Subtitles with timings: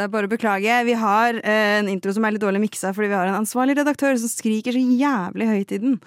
[0.00, 0.76] det er bare å beklage.
[0.88, 3.76] Vi har eh, en intro som er litt dårlig miksa fordi vi har en ansvarlig
[3.76, 5.98] redaktør som skriker så jævlig høyt i den.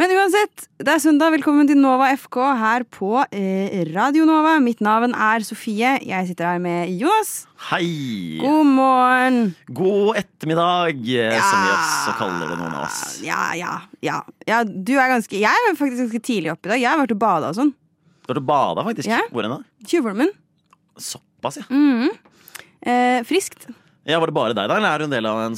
[0.00, 1.34] Men uansett, det er søndag.
[1.36, 4.56] Velkommen til Nova FK her på eh, Radio Nova.
[4.64, 5.98] Mitt navn er Sofie.
[6.00, 7.34] Jeg sitter her med Jonas.
[7.68, 8.40] Hei!
[8.40, 9.38] God morgen.
[9.76, 11.38] God ettermiddag, ja.
[11.44, 13.00] som vi også kaller det, noen av oss.
[13.24, 14.22] Ja, ja, ja.
[14.48, 16.84] ja du er ganske Jeg er faktisk ganske tidlig oppe i dag.
[16.86, 17.74] Jeg har vært og bada og sånn.
[17.74, 19.12] Du har vært og bada, faktisk.
[19.12, 19.20] Ja.
[19.28, 19.64] Hvor hen da?
[19.84, 20.38] Tjuvholmen.
[20.96, 21.68] Såpass, ja.
[21.68, 22.14] Mhm.
[22.84, 23.66] Eh, friskt.
[24.04, 24.18] ja.
[24.20, 24.76] Var det bare deg, da?
[24.78, 25.56] Eller er du en del av en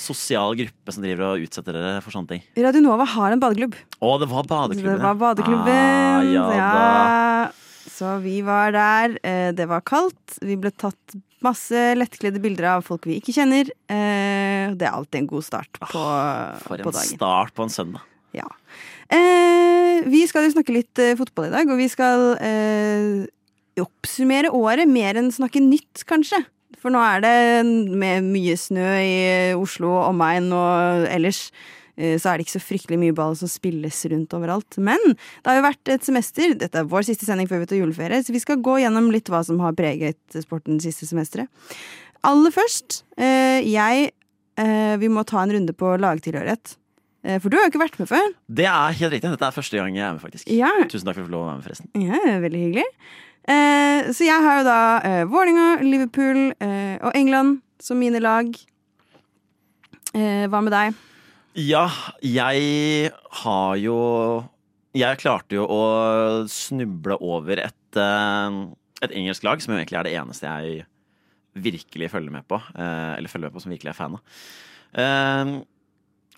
[0.00, 2.42] sosial gruppe som driver og utsetter dere for sånne ting?
[2.58, 3.74] Radio Nova har en badeklubb.
[4.00, 4.96] Å, det var badeklubben.
[4.96, 5.74] Det var badeklubben.
[5.74, 7.50] Ah, ja, ja.
[7.90, 9.18] Så vi var der.
[9.26, 10.38] Eh, Det var kaldt.
[10.40, 13.68] Vi ble tatt masse lettkledde bilder av folk vi ikke kjenner.
[13.90, 18.00] Eh, Det er alltid en god start på, For på en start på en søndag.
[18.32, 18.46] Ja.
[19.10, 23.26] Eh, vi skal jo snakke litt fotball i dag, og vi skal eh,
[23.82, 26.40] oppsummere året mer enn snakke nytt, kanskje.
[26.80, 27.34] For nå er det
[28.00, 31.50] med mye snø i Oslo og omegn og ellers.
[31.96, 34.78] eh, Så er det ikke så fryktelig mye ball som spilles rundt overalt.
[34.80, 36.54] Men det har jo vært et semester.
[36.56, 39.28] Dette er vår siste sending før vi tar juleferie, så vi skal gå gjennom litt
[39.28, 41.48] hva som har preget sporten siste semesteret.
[42.24, 44.10] Aller først, eh, jeg
[44.60, 46.76] eh, Vi må ta en runde på lagtilhørighet.
[47.20, 48.28] For du har jo ikke vært med før.
[48.48, 49.28] Det er helt riktig.
[49.34, 50.46] Dette er første gang jeg er med, faktisk.
[50.56, 51.90] Ja, Tusen takk for at du får lov å være med, forresten.
[52.00, 52.84] ja veldig hyggelig.
[53.48, 58.50] Eh, så jeg har jo da eh, Vålerenga, Liverpool eh, og England som mine lag.
[60.14, 60.98] Eh, hva med deg?
[61.58, 61.86] Ja,
[62.22, 63.10] jeg
[63.42, 63.96] har jo
[64.94, 65.80] Jeg klarte jo å
[66.50, 68.56] snuble over et, eh,
[69.06, 70.84] et engelsk lag, som egentlig er det eneste jeg
[71.54, 72.58] virkelig følger med på.
[72.74, 74.22] eh, Eller følger med på som virkelig er fan av.
[74.94, 75.60] Eh,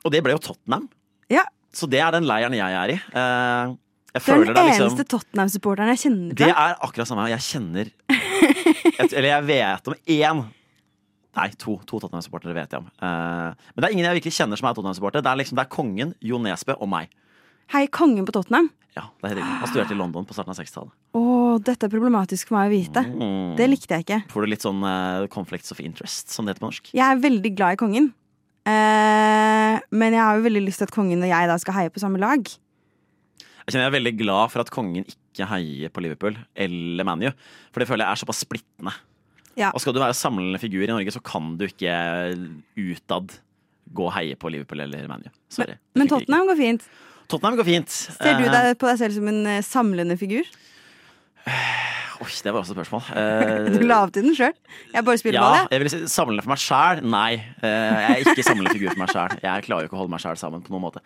[0.05, 0.88] Og det ble jo Tottenham.
[1.31, 1.44] Ja.
[1.72, 2.99] Så det er den leiren jeg er i.
[4.12, 7.31] Den liksom eneste Tottenham-supporteren jeg kjenner Det er akkurat samme.
[7.33, 10.43] Jeg kjenner et, Eller jeg vet om én
[11.33, 12.91] Nei, to, to Tottenham-supportere vet jeg om.
[13.00, 15.23] Uh, men det er ingen jeg virkelig kjenner som er Tottenham-supporter.
[15.25, 17.09] Det er liksom, det er kongen, Jo Nesbø og meg.
[17.73, 18.69] Hei, kongen på Tottenham.
[18.93, 19.41] Ja, det er.
[19.41, 20.93] Han studerte i London på starten av 60-tallet.
[21.17, 23.05] Oh, dette er problematisk for meg å vite.
[23.09, 23.55] Mm.
[23.56, 24.19] Det likte jeg ikke.
[24.34, 26.93] Får du litt sånn uh, conflicts of interest, som det heter på norsk?
[26.93, 28.11] Jeg er veldig glad i kongen.
[28.69, 31.94] Uh, men jeg har jo veldig lyst til at kongen og jeg da skal heie
[31.94, 32.53] på samme lag.
[33.62, 36.37] Jeg kjenner jeg er veldig glad for at kongen ikke heier på Liverpool
[36.67, 37.28] eller ManU.
[37.73, 38.95] For det føler jeg er såpass splittende.
[39.59, 39.71] Ja.
[39.77, 41.93] Og skal du være samlende figur i Norge, så kan du ikke
[42.81, 43.34] utad
[43.93, 45.28] gå og heie på Liverpool eller ManU.
[45.53, 45.77] Sorry.
[45.95, 46.09] Men.
[46.11, 46.87] Tottenham går fint.
[47.28, 47.91] Tottenham går fint.
[47.93, 50.49] Ser du Eh, deg på deg selv som en eh, samlende figur?
[52.23, 53.03] Oi, det var også et spørsmål.
[53.19, 54.53] Eh, Du la opp til den sjøl.
[54.94, 55.69] Jeg bare spiller ja, ball, jeg.
[55.75, 57.00] jeg vil si samlende for meg sjæl.
[57.12, 57.33] Nei.
[57.62, 59.39] Jeg er ikke samlende figur for meg sjæl.
[59.43, 61.03] Jeg klarer jo ikke å holde meg sjæl sammen på noen måte.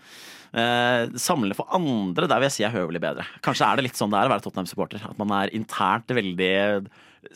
[0.54, 3.26] Eh, samlende for andre, der vil jeg si er høvelig bedre.
[3.44, 5.04] Kanskje er det litt sånn det er å være Tottenham-supporter.
[5.10, 6.52] At man er internt veldig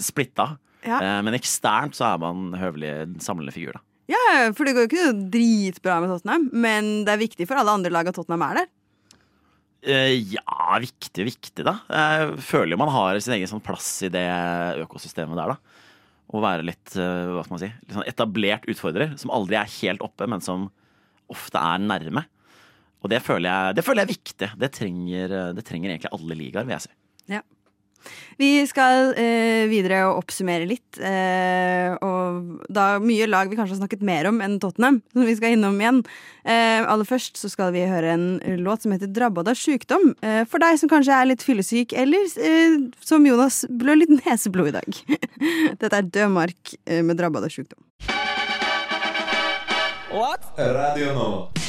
[0.00, 0.52] splitta.
[0.86, 0.98] Ja.
[1.00, 2.92] Eh, men eksternt så er man høvelig
[3.24, 3.84] samlende figur, da.
[4.10, 7.60] Ja, for det går jo ikke noe dritbra med Tottenham, men det er viktig for
[7.60, 8.70] alle andre lag at Tottenham er der.
[9.80, 11.78] Eh, ja, viktig, viktig, da.
[11.88, 14.26] Jeg føler jo man har sin egen sånn plass i det
[14.82, 15.86] økosystemet der, da.
[16.30, 20.04] Å være litt, hva skal man si, litt sånn etablert utfordrer, som aldri er helt
[20.04, 20.68] oppe, men som
[21.30, 22.22] ofte er nærme.
[23.00, 24.50] Og det føler jeg, det føler jeg er viktig.
[24.60, 26.94] Det trenger, det trenger egentlig alle ligaer, vil jeg si.
[28.40, 30.96] Vi skal eh, videre og oppsummere litt.
[30.96, 35.36] Eh, og da mye lag vi kanskje har snakket mer om enn Tottenham, som vi
[35.36, 36.00] skal innom igjen.
[36.44, 38.26] Eh, aller først så skal vi høre en
[38.64, 40.14] låt som heter 'Drabbad av sjukdom'.
[40.24, 44.72] Eh, for deg som kanskje er litt fyllesyk, eller eh, som Jonas blør litt neseblod
[44.72, 45.00] i dag.
[45.80, 47.84] Dette er Dødmark eh, med 'Drabbad av sjukdom'.
[50.56, 51.59] Radio Nova.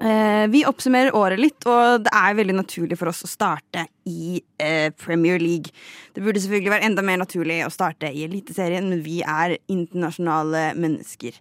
[0.00, 4.38] Eh, vi oppsummerer året litt, og det er veldig naturlig for oss å starte i
[4.56, 5.74] eh, Premier League.
[6.16, 10.70] Det burde selvfølgelig være enda mer naturlig å starte i Eliteserien, men vi er internasjonale
[10.80, 11.36] mennesker.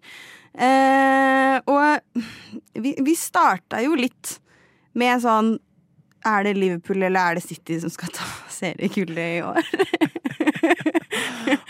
[0.59, 2.19] Eh, og
[2.83, 4.39] vi, vi starta jo litt
[4.97, 5.51] med sånn
[6.25, 8.25] Er det Liverpool eller er det City som skal ta
[8.59, 9.63] seriegullet i år?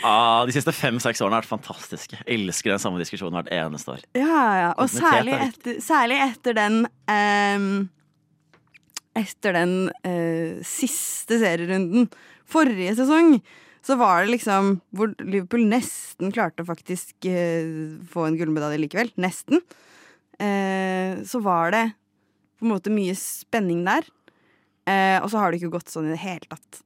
[0.04, 2.18] Ah, de siste fem-seks årene har vært fantastiske.
[2.20, 4.02] Jeg elsker den samme diskusjonen hvert eneste år.
[4.16, 4.68] Ja, ja.
[4.80, 6.78] Og særlig er etter, særlig etter den
[7.08, 7.70] um,
[9.20, 9.74] Etter den
[10.06, 12.08] uh, siste serierunden
[12.50, 13.38] forrige sesong,
[13.84, 19.12] så var det liksom hvor Liverpool nesten klarte å faktisk eh, få en gullmedalje likevel.
[19.20, 19.62] Nesten.
[20.40, 21.84] Eh, så var det
[22.60, 24.04] på en måte mye spenning der.
[24.88, 26.82] Eh, og så har det ikke gått sånn i det hele tatt.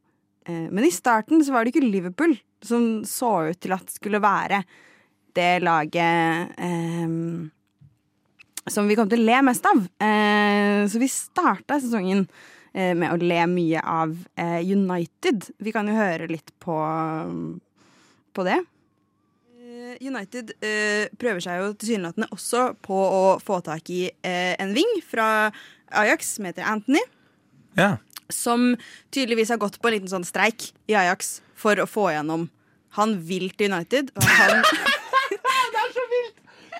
[0.49, 4.23] Eh, men i starten så var det ikke Liverpool som så ut til at skulle
[4.25, 4.63] være
[5.35, 7.51] det laget eh,
[8.67, 9.81] som vi kom til å le mest av.
[10.01, 12.25] Eh, så vi starta sesongen
[12.73, 15.51] eh, med å le mye av eh, United.
[15.59, 16.79] Vi kan jo høre litt på,
[18.33, 18.63] på det.
[19.95, 20.51] United
[21.21, 25.53] prøver seg jo tilsynelatende også på å få tak i en ving fra
[25.95, 27.03] Ajax som heter Anthony.
[27.79, 27.97] Ja.
[28.33, 28.75] Som
[29.15, 32.49] tydeligvis har gått på en liten sånn streik i Ajax for å få igjennom
[32.95, 34.13] Han vil til United.
[34.15, 34.63] Og han,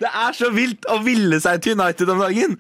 [0.01, 2.57] Det er så vilt å ville seg til United om dagen!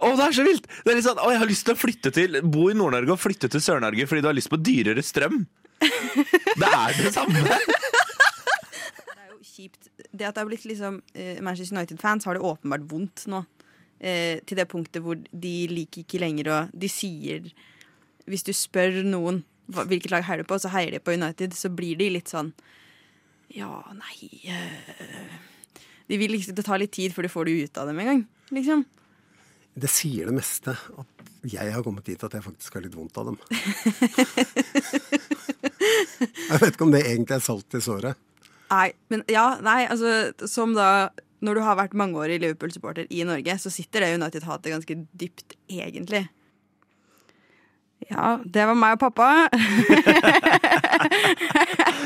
[0.00, 0.66] Å, det er så vilt!
[0.84, 3.14] Det er litt sånn, å, Jeg har lyst til å flytte til Bo i Nord-Norge
[3.14, 5.42] og flytte til Sør-Norge fordi du har lyst på dyrere strøm.
[5.80, 7.40] Det er det samme.
[7.46, 9.90] det er jo kjipt.
[10.10, 13.44] Det at det har blitt liksom eh, Manchester United-fans, har det åpenbart vondt nå.
[14.00, 17.50] Eh, til det punktet hvor de liker ikke lenger å De sier
[18.24, 21.68] Hvis du spør noen hvilket lag heier du på, så heier de på United, så
[21.68, 22.48] blir de litt sånn
[23.52, 25.36] Ja, nei eh,
[26.08, 28.24] De vil Det tar litt tid før du får det ut av dem en gang.
[28.56, 28.86] Liksom.
[29.84, 33.16] Det sier det meste at jeg har kommet dit at jeg faktisk har litt vondt
[33.20, 33.36] av dem.
[36.50, 38.18] jeg vet ikke om det egentlig er salt i såret.
[38.70, 43.56] Nei, men ja, nei, altså Som da Når du har vært mangeårig Liverpool-supporter i Norge,
[43.62, 46.26] så sitter det United-hatet ganske dypt, egentlig.
[48.08, 49.28] Ja, det var meg og pappa.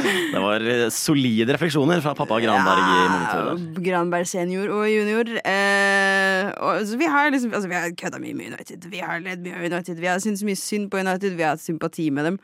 [0.05, 3.63] Det var eh, solide refleksjoner fra pappa Granberg i monitoren.
[3.85, 5.31] Granberg senior og junior.
[5.41, 8.85] Eh, og, så vi har liksom altså, Vi har kødda mye med United.
[8.91, 10.03] Vi har ledd mye av United.
[10.03, 11.39] Vi har syntes mye synd på United.
[11.39, 12.39] Vi har hatt sympati med dem.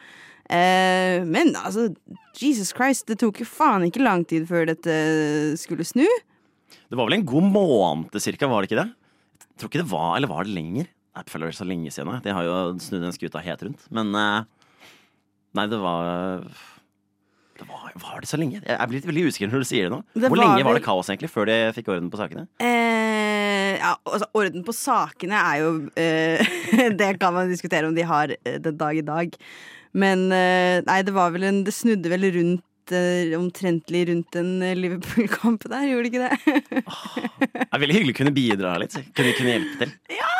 [0.50, 1.90] Eh, men altså,
[2.40, 4.94] Jesus Christ, det tok jo faen ikke lang tid før dette
[5.60, 6.06] skulle snu.
[6.90, 8.88] Det var vel en god måned cirka, var det ikke det?
[9.50, 10.88] Jeg tror ikke det var, eller var det lenger?
[11.20, 12.20] Det føler det så lenge siden nå.
[12.24, 13.86] De har jo snudd den skuta helt rundt.
[13.92, 14.48] Men eh,
[15.58, 16.06] Nei, det var
[17.60, 18.60] det var, var det så lenge?
[18.62, 19.98] Jeg blir litt veldig usikker når du sier det nå.
[20.14, 22.46] Det Hvor var lenge var det kaos egentlig før de fikk orden på sakene?
[22.62, 26.54] Eh, ja, altså, orden på sakene er jo eh,
[27.00, 29.36] Det kan man diskutere om de har eh, den dag i dag.
[29.92, 32.64] Men eh, nei, det var vel en Det snudde vel rundt
[32.96, 36.82] eh, omtrentlig rundt en eh, Liverpool-kamp der, gjorde det ikke det?
[37.40, 38.96] Det er veldig hyggelig å kunne bidra litt.
[39.16, 39.94] Kunne, kunne hjelpe til.
[40.20, 40.30] Ja,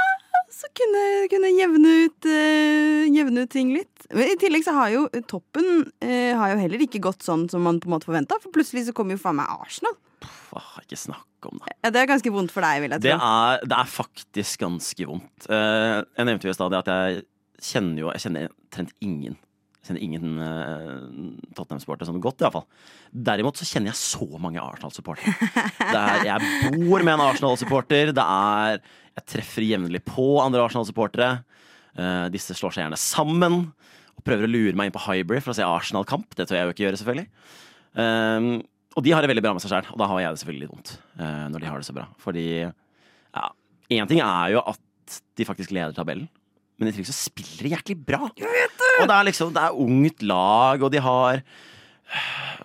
[0.60, 1.02] Så kunne,
[1.32, 4.06] kunne jevne, ut, uh, jevne ut ting litt.
[4.12, 7.64] Men I tillegg så har jo toppen uh, har jo heller ikke gått sånn som
[7.64, 8.36] man på en måte forventa.
[8.42, 9.96] For plutselig så kommer jo faen meg Arsenal.
[10.52, 11.72] Åh, ikke snakk om det.
[11.80, 15.06] Ja, Det er ganske vondt for deg, vil jeg Det er, det er faktisk ganske
[15.08, 15.46] vondt.
[15.48, 17.22] Uh, jeg nevnte jo i stad at jeg
[17.70, 19.38] kjenner jo Jeg kjenner trent ingen.
[19.86, 20.96] Kjenner ingen uh,
[21.56, 22.66] Tottenham-supportere som godt, iallfall.
[23.28, 25.32] Derimot så kjenner jeg så mange Arsenal-supportere.
[25.88, 28.12] Er- Jeg bor med en Arsenal-supporter.
[28.16, 28.80] Det er
[29.16, 31.30] Jeg treffer jevnlig på andre Arsenal-supportere.
[31.96, 33.56] Uh, disse slår seg gjerne sammen
[34.20, 36.28] og prøver å lure meg inn på Hybrid for å se Arsenal-kamp.
[36.36, 37.30] Det tør jeg jo ikke gjøre, selvfølgelig.
[37.96, 38.50] Um,
[38.98, 40.66] og de har det veldig bra med seg sjøl, og da har jeg det selvfølgelig
[40.66, 40.92] litt vondt.
[41.16, 42.04] Uh, når de har det så bra.
[42.20, 43.46] Fordi ja,
[43.96, 46.28] én ting er jo at de faktisk leder tabellen,
[46.80, 48.22] men i tillegg så spiller de jæklig bra.
[48.30, 51.42] Og det er liksom, det er ungt lag, og de har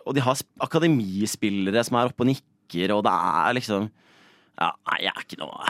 [0.05, 3.89] Og de har akademispillere som er oppe og nikker, og det er liksom
[4.55, 5.69] Ja, nei, jeg er ikke noe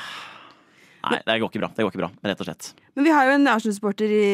[1.12, 1.70] Nei, det går ikke bra.
[1.76, 2.70] Det går ikke bra, rett og slett.
[2.96, 4.30] Men vi har jo en Arsenal-supporter i,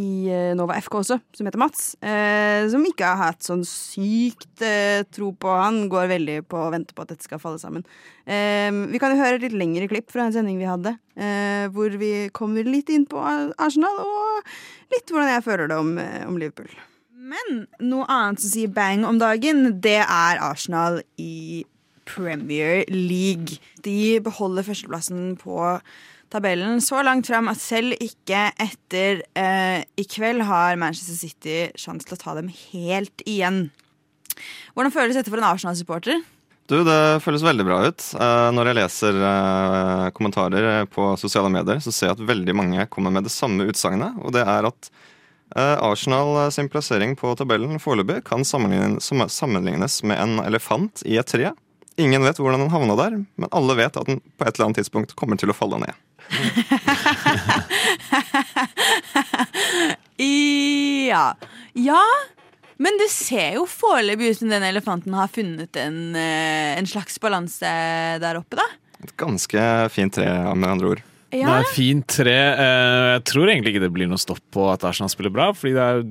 [0.00, 1.84] i eh, Nova FK også, som heter Mats.
[2.02, 6.72] Eh, som ikke har hatt sånn sykt eh, tro på Han går veldig på å
[6.74, 7.86] vente på at dette skal falle sammen.
[8.26, 11.70] Eh, vi kan jo høre et litt lengre klipp fra en sending vi hadde, eh,
[11.72, 14.54] hvor vi kommer litt inn på Arsenal, og
[14.94, 16.70] litt hvordan jeg føler det om, eh, om Liverpool.
[17.28, 21.64] Men noe annet som sier bang om dagen, det er Arsenal i
[22.08, 23.58] Premier League.
[23.84, 25.58] De beholder førsteplassen på
[26.32, 32.08] tabellen så langt fram at selv ikke etter eh, i kveld har Manchester City sjanse
[32.08, 33.68] til å ta dem helt igjen.
[34.74, 36.20] Hvordan føles dette for en Arsenal-supporter?
[36.68, 38.04] Du, Det føles veldig bra ut.
[38.20, 42.84] Eh, Når jeg leser eh, kommentarer på sosiale medier, så ser jeg at veldig mange
[42.92, 44.90] kommer med det samme utsagnet, og det er at
[45.56, 51.54] eh, Arsenal sin plassering på tabellen foreløpig kan sammenlignes med en elefant i et tre.
[51.98, 54.78] Ingen vet hvordan den havna der, men alle vet at den på et eller annet
[54.82, 55.94] tidspunkt kommer til å falle ned.
[61.08, 61.32] Ja.
[61.78, 62.02] ja.
[62.78, 67.18] Men det ser jo foreløpig ut som den elefanten har funnet en, eh, en slags
[67.22, 67.70] balanse
[68.22, 68.66] der oppe, da.
[69.02, 69.62] Et ganske
[69.94, 71.02] fint tre, med andre ord.
[71.30, 71.58] Det Ja.
[71.60, 72.32] er fint tre.
[72.32, 75.74] Eh, Jeg tror egentlig ikke det blir noe stopp på at Arsenal spiller bra, fordi
[75.74, 76.02] det er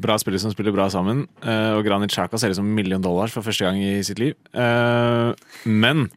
[0.00, 1.26] bra spillere som spiller bra sammen.
[1.42, 4.18] Eh, Og Granit Xhaka ser ut som en million dollars for første gang i sitt
[4.18, 4.34] liv.
[4.54, 5.32] Eh,
[5.64, 6.10] Men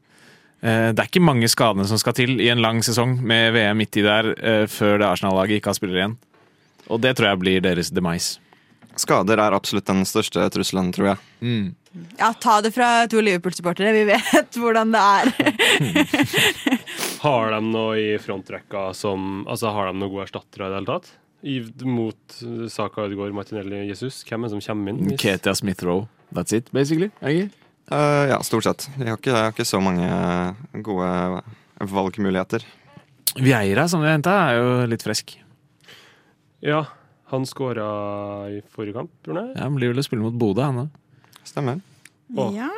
[0.64, 3.78] eh, det er ikke mange skadene som skal til i en lang sesong med VM
[3.78, 4.34] midt i der
[4.68, 6.18] før det Arsenal-laget ikke har spillere igjen.
[6.90, 8.40] Og det tror jeg blir deres demise.
[8.98, 11.74] Skader er absolutt den største trusselen, tror jeg.
[12.20, 13.94] ja, ta det fra to Liverpool-supportere.
[13.94, 15.32] Vi vet hvordan det er.
[17.22, 20.90] Har de noe i frontrekka som Altså, har de noen gode erstattere i det hele
[20.90, 21.10] tatt?
[21.42, 21.56] I,
[21.90, 22.36] mot
[22.70, 24.20] Saka Ødegaard, Martinelli, Jesus?
[24.30, 25.00] Hvem er det som kommer inn?
[25.10, 26.08] hvis- Ketia Smith-Roe.
[26.34, 27.10] That's it, basically.
[27.22, 27.50] Ikke?
[27.92, 28.86] Uh, ja, stort sett.
[28.98, 30.06] Jeg har ikke, jeg har ikke så mange
[30.86, 31.42] gode
[31.82, 32.64] valgmuligheter.
[33.42, 35.34] Vieira, som vi henta, er jo litt frisk.
[36.62, 36.84] Ja,
[37.32, 37.88] han skåra
[38.54, 39.56] i forrige kamp, tror jeg.
[39.58, 40.90] Ja, Han blir vel å spille mot Bodø, han òg.
[41.44, 41.82] Stemmer.
[42.38, 42.48] Å.
[42.56, 42.70] Ja.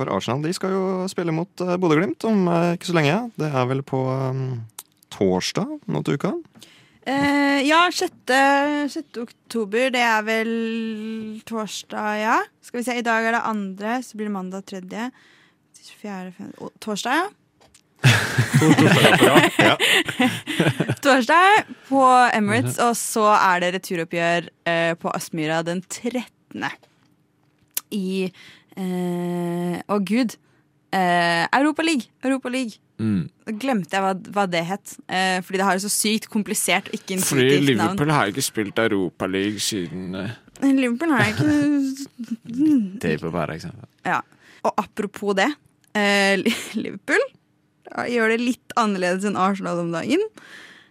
[0.00, 3.28] For Arsenal de skal jo spille mot uh, Bodø-Glimt om eh, ikke så lenge.
[3.36, 4.64] Det er vel på um,
[5.12, 6.30] torsdag nå til uka.
[7.04, 8.32] Eh, ja, 6.
[8.94, 9.20] 6.
[9.20, 9.92] oktober.
[9.92, 10.48] Det er vel
[11.44, 12.38] torsdag, ja.
[12.64, 15.10] Skal vi se, i dag er det andre, så blir det mandag tredje.
[16.00, 17.28] Fjerde, femte Torsdag, ja.
[21.04, 22.00] Torsdag på
[22.32, 26.64] Emirates, og så er det returoppgjør eh, på Aspmyra den 13.
[27.92, 28.32] I
[28.76, 30.36] eh, Å, gud.
[30.92, 32.06] Eh, Europaliga.
[32.24, 32.78] Europa League.
[33.00, 33.28] Mm.
[33.62, 34.96] Glemte jeg hva, hva det het.
[35.08, 37.94] Eh, fordi det har jo så sykt komplisert ikke Fordi intuitivt navn.
[37.96, 40.34] Liverpool har ikke spilt Europa League siden eh,
[40.66, 41.54] Liverpool har ikke
[43.04, 43.88] det på bare eksempel.
[44.04, 44.20] Ja.
[44.68, 45.48] Og apropos det.
[45.96, 46.42] Eh,
[46.76, 47.22] Liverpool
[47.90, 50.20] ja, gjør det litt annerledes enn Arsenal om dagen.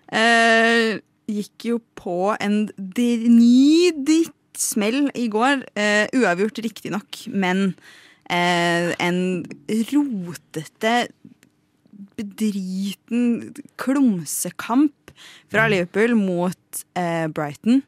[0.09, 0.97] Eh,
[1.29, 3.29] gikk jo på en d-
[4.59, 5.63] drittsmell i går.
[5.77, 7.73] Uh, uavgjort, riktignok, men
[8.29, 9.45] uh, en
[9.91, 11.09] rotete,
[12.19, 15.13] bedriten klumsekamp
[15.51, 17.81] fra Liverpool mot uh, Brighton.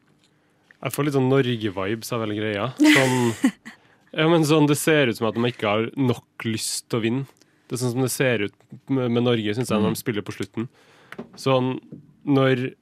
[0.82, 2.70] Jeg får litt sånn Norge-vibes av hele greia.
[2.80, 3.52] Sånn,
[4.18, 7.04] ja, men sånn, det ser ut som at de ikke har nok lyst til å
[7.04, 7.26] vinne.
[7.68, 8.56] Det er sånn som det ser ut
[8.90, 10.66] med, med Norge, syns jeg, når de spiller på slutten.
[11.40, 11.76] Sånn
[12.26, 12.72] når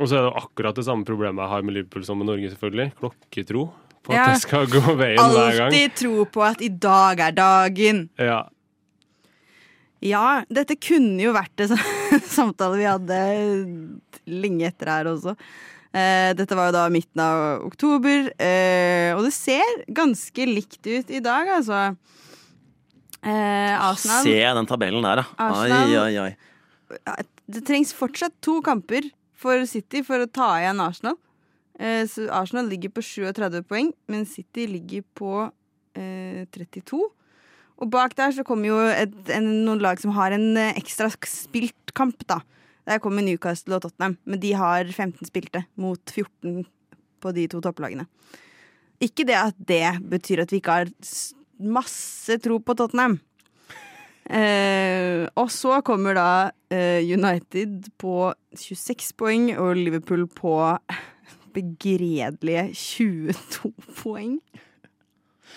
[0.00, 2.48] Og så er det akkurat det samme problemet jeg har med Liverpool som med Norge,
[2.54, 2.92] selvfølgelig.
[3.00, 3.66] Klokketro
[4.00, 5.66] på at det skal gå veien hver gang.
[5.68, 8.06] Alltid tro på at i dag er dagen.
[8.20, 8.40] Ja.
[10.00, 13.18] Ja, dette kunne jo vært en sånn samtale vi hadde
[14.30, 15.36] lenge etter her også.
[15.90, 21.10] Eh, dette var jo da midten av oktober, eh, og det ser ganske likt ut
[21.12, 21.90] i dag, altså.
[23.20, 25.26] Eh, Arsenal Se den tabellen der, da.
[25.50, 27.24] Arsenal, ai, ai, ai.
[27.50, 31.16] Det trengs fortsatt to kamper for City for å ta igjen Arsenal.
[31.80, 35.32] Eh, så Arsenal ligger på 37 poeng, men City ligger på
[35.96, 37.00] eh, 32.
[37.80, 41.08] Og bak der så kommer jo et, en, noen lag som har en eh, ekstra
[41.28, 42.42] spilt kamp, da.
[42.88, 46.64] Der kommer Newcastle og Tottenham, men de har 15 spilte mot 14
[47.20, 48.06] på de to topplagene.
[49.00, 50.92] Ikke det at det betyr at vi ikke har
[51.60, 53.18] masse tro på Tottenham.
[54.30, 54.79] Eh,
[55.40, 56.30] og så kommer da
[56.72, 60.56] eh, United på 26 poeng og Liverpool på
[61.56, 64.36] begredelige 22 poeng.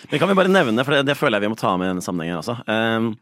[0.10, 1.92] Det kan vi bare nevne, for det, det føler jeg vi må ta med i
[1.94, 2.58] denne sammenhengen også.
[2.68, 3.14] Um,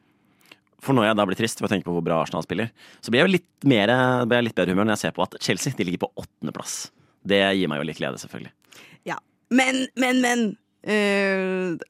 [0.82, 2.72] for når jeg da blir trist ved å tenke på hvor bra Arsenal spiller,
[3.04, 3.92] så blir jeg jo litt, mer,
[4.26, 6.80] blir jeg litt bedre humør når jeg ser på at Chelsea de ligger på åttendeplass.
[7.22, 8.54] Det gir meg jo litt glede, selvfølgelig.
[9.10, 9.20] Ja.
[9.54, 10.50] Men, men, men.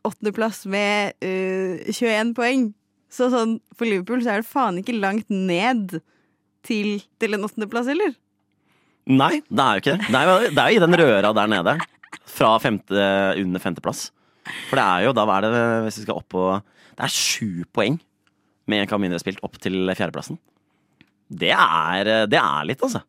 [0.04, 2.66] Åttendeplass uh, med uh, 21 poeng.
[3.12, 5.98] Så sånn, for Liverpool så er det faen ikke langt ned
[6.68, 8.14] til, til en åttendeplass heller.
[9.12, 10.08] Nei, det er jo ikke det.
[10.14, 11.74] Det er jo, det er jo i den røra der nede.
[12.32, 13.08] Fra femte,
[13.42, 14.06] under femteplass.
[14.70, 15.52] For det er jo, da er det,
[15.88, 16.44] hvis vi skal opp på
[16.96, 18.00] Det er sju poeng
[18.72, 20.38] med en kamp mindre spilt opp til fjerdeplassen.
[21.32, 23.02] Det er, det er litt, altså.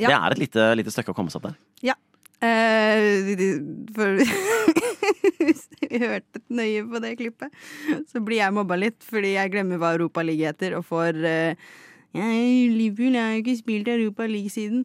[0.00, 0.08] Ja.
[0.08, 1.58] Det er et lite, lite stykke å komme seg opp der.
[1.90, 1.94] Ja.
[2.40, 3.50] de-
[3.94, 4.20] for
[5.44, 7.64] Hvis vi hørte nøye på det klippet,
[8.10, 11.68] så blir jeg mobba litt fordi jeg glemmer hva Europa League heter, og får uh,
[12.14, 12.30] ja,
[12.70, 14.84] Liverpool har jo ikke spilt Europa League siden.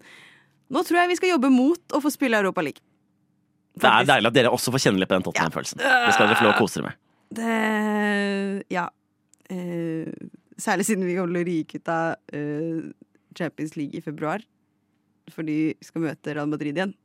[0.70, 2.82] Nå tror jeg vi skal jobbe mot å få spille Europa League.
[3.80, 5.80] Det er deilig at dere også får kjenne litt på den Tottenham-følelsen.
[5.80, 7.02] Det skal dere få lov å kose dere med.
[7.40, 8.90] Det Ja.
[9.50, 10.06] Uh,
[10.60, 12.90] særlig siden vi kommer til å ryke ut av eh,
[13.38, 14.44] Champions League i februar.
[15.32, 16.96] Fordi vi skal møte Real Madrid igjen.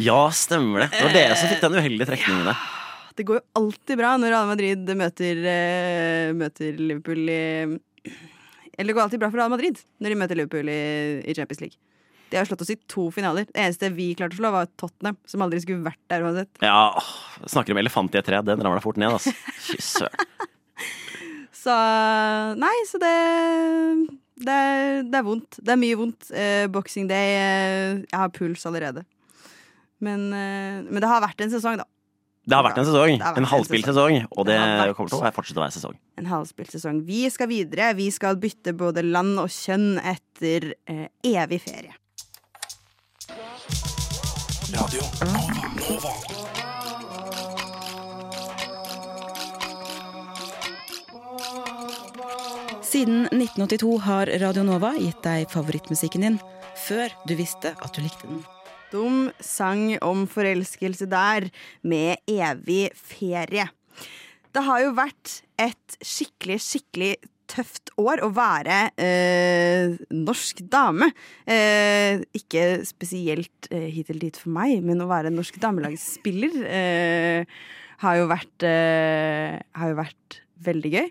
[0.00, 0.90] Ja, stemmer det.
[0.94, 2.64] Det var dere som fikk den uheldige trekningen der.
[3.16, 7.42] Det går jo alltid bra når Real Madrid møter, uh, møter Liverpool i
[8.76, 10.80] Eller det går alltid bra for Real Madrid når de møter Liverpool i,
[11.24, 11.80] i Champions League.
[12.30, 13.46] De har slått oss i to finaler.
[13.48, 16.50] Det eneste vi klarte å slå, var Tottenham, som aldri skulle vært der uansett.
[16.64, 17.10] Ja, åh,
[17.46, 18.42] Snakker om elefant i et tre.
[18.44, 19.32] Den ramla fort ned, altså.
[19.68, 20.26] Fy søren.
[21.66, 21.74] Så
[22.60, 23.14] Nei, så det
[24.36, 25.58] det er, det er vondt.
[25.64, 26.28] Det er mye vondt.
[26.30, 29.06] Eh, Boxing Day eh, Jeg har puls allerede.
[30.04, 31.86] Men, eh, men det har vært en sesong, da.
[32.46, 33.16] Det har vært en sesong.
[33.18, 34.20] En en halvspilt sesong.
[34.20, 34.28] sesong.
[34.38, 35.96] Og Det det kommer til å fortsette å være sesong.
[36.16, 37.02] En halvspilt sesong.
[37.02, 37.92] Vi skal videre.
[37.98, 41.94] Vi skal bytte både land og kjønn etter eh, evig ferie.
[52.86, 56.38] Siden 1982 har Radio Nova gitt deg favorittmusikken din
[56.86, 58.44] før du visste at du likte den.
[58.92, 61.48] Dum sang om forelskelse der,
[61.82, 63.68] med evig ferie.
[64.54, 67.16] det har jo vært et skikkelig, skikkelig
[67.50, 71.10] tøft år å være eh, norsk dame.
[71.44, 77.60] Eh, ikke spesielt eh, hit eller dit for meg, men å være norsk damelagsspiller eh,
[78.02, 81.08] har, jo vært, eh, har jo vært veldig gøy.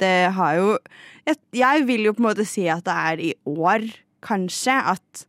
[0.00, 0.72] Det har jo
[1.26, 3.86] jeg, jeg vil jo på en måte si at det er i år,
[4.26, 5.26] kanskje, at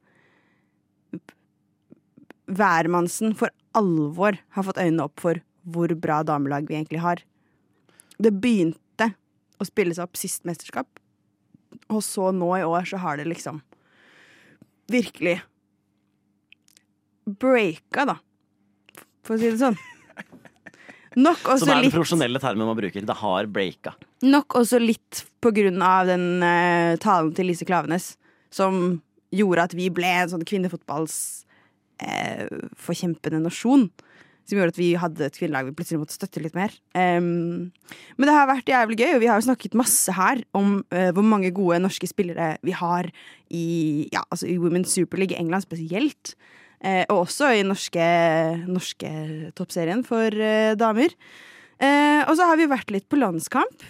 [2.47, 7.21] hvermannsen for alvor har fått øynene opp for hvor bra damelag vi egentlig har.
[8.17, 9.11] Det begynte
[9.59, 10.87] å spilles opp sist mesterskap,
[11.91, 13.59] og så nå i år så har det liksom
[14.91, 15.41] virkelig
[17.27, 18.17] breaka, da.
[19.27, 19.77] For å si det sånn.
[21.17, 23.03] Nok også Som også er den litt profesjonelle termen man bruker.
[23.03, 23.95] Det har breaka.
[24.21, 28.13] Nok også litt på grunn av den uh, talen til Lise Klavenes,
[28.53, 29.01] som
[29.33, 31.17] gjorde at vi ble en sånn kvinnefotballs
[32.03, 32.45] eh,
[32.81, 33.87] forkjempende nasjon.
[34.47, 36.71] Som gjorde at vi hadde et kvinnelag vi plutselig måtte støtte litt mer.
[36.95, 37.67] Um,
[38.15, 41.09] men det har vært jævlig gøy, og vi har jo snakket masse her om uh,
[41.11, 43.09] hvor mange gode norske spillere vi har
[43.51, 46.37] i, ja, altså i Women's Super League England spesielt.
[46.79, 48.07] Uh, og også i norske,
[48.71, 49.11] norske
[49.57, 51.11] toppserien for uh, damer.
[51.77, 53.83] Og så har vi vært litt på landskamp.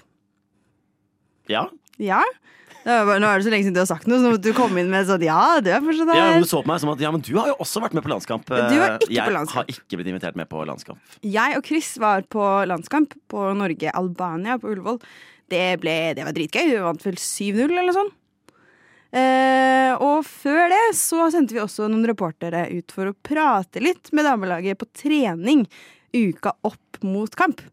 [1.48, 1.62] Ja.
[2.02, 2.20] Ja.
[2.86, 4.80] Bare, nå er det så lenge siden du har sagt noe, så måtte du komme
[4.80, 6.36] inn med sånn Ja, du er fortsatt ja, her.
[6.38, 8.06] men Du så på meg som at ja, men du har jo også vært med
[8.06, 8.48] på landskamp.
[8.48, 9.58] Du var ikke jeg på landskamp.
[9.58, 11.18] har ikke blitt invitert med på landskamp.
[11.26, 15.02] Jeg og Chris var på landskamp på Norge-Albania på Ullevål.
[15.52, 16.64] Det, ble, det var dritgøy.
[16.70, 18.14] Vi vant vel 7-0 eller sånn.
[19.18, 24.12] Eh, og før det så sendte vi også noen reportere ut for å prate litt
[24.16, 25.64] med damelaget på trening
[26.16, 27.64] uka opp mot kamp.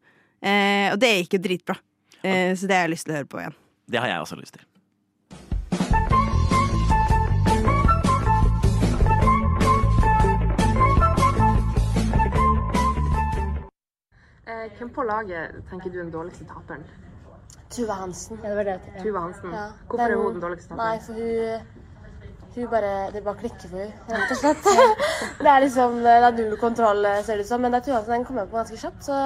[0.45, 1.77] Eh, og det gikk jo dritbra.
[2.23, 3.59] Eh, så det har jeg lyst til å høre på igjen.
[3.91, 4.65] Det har jeg også lyst til.
[14.85, 16.85] Hvem på laget tenker du er den dårligste taperen?
[17.71, 18.39] Tuva Hansen.
[18.43, 18.81] Ja, det var det.
[18.97, 19.03] Ja.
[19.03, 19.55] Tuva Hansen.
[19.55, 19.65] Ja.
[19.89, 20.85] Hvorfor er hun den dårligste taperen?
[20.85, 21.61] Nei, for hun,
[22.55, 24.69] hun bare, Det bare klikker for henne, rett og slett.
[25.45, 27.65] det er liksom, det er null kontroll, ser det ut som.
[27.65, 29.23] Men det er Tuva Hansen den kommer på ganske kjapt, så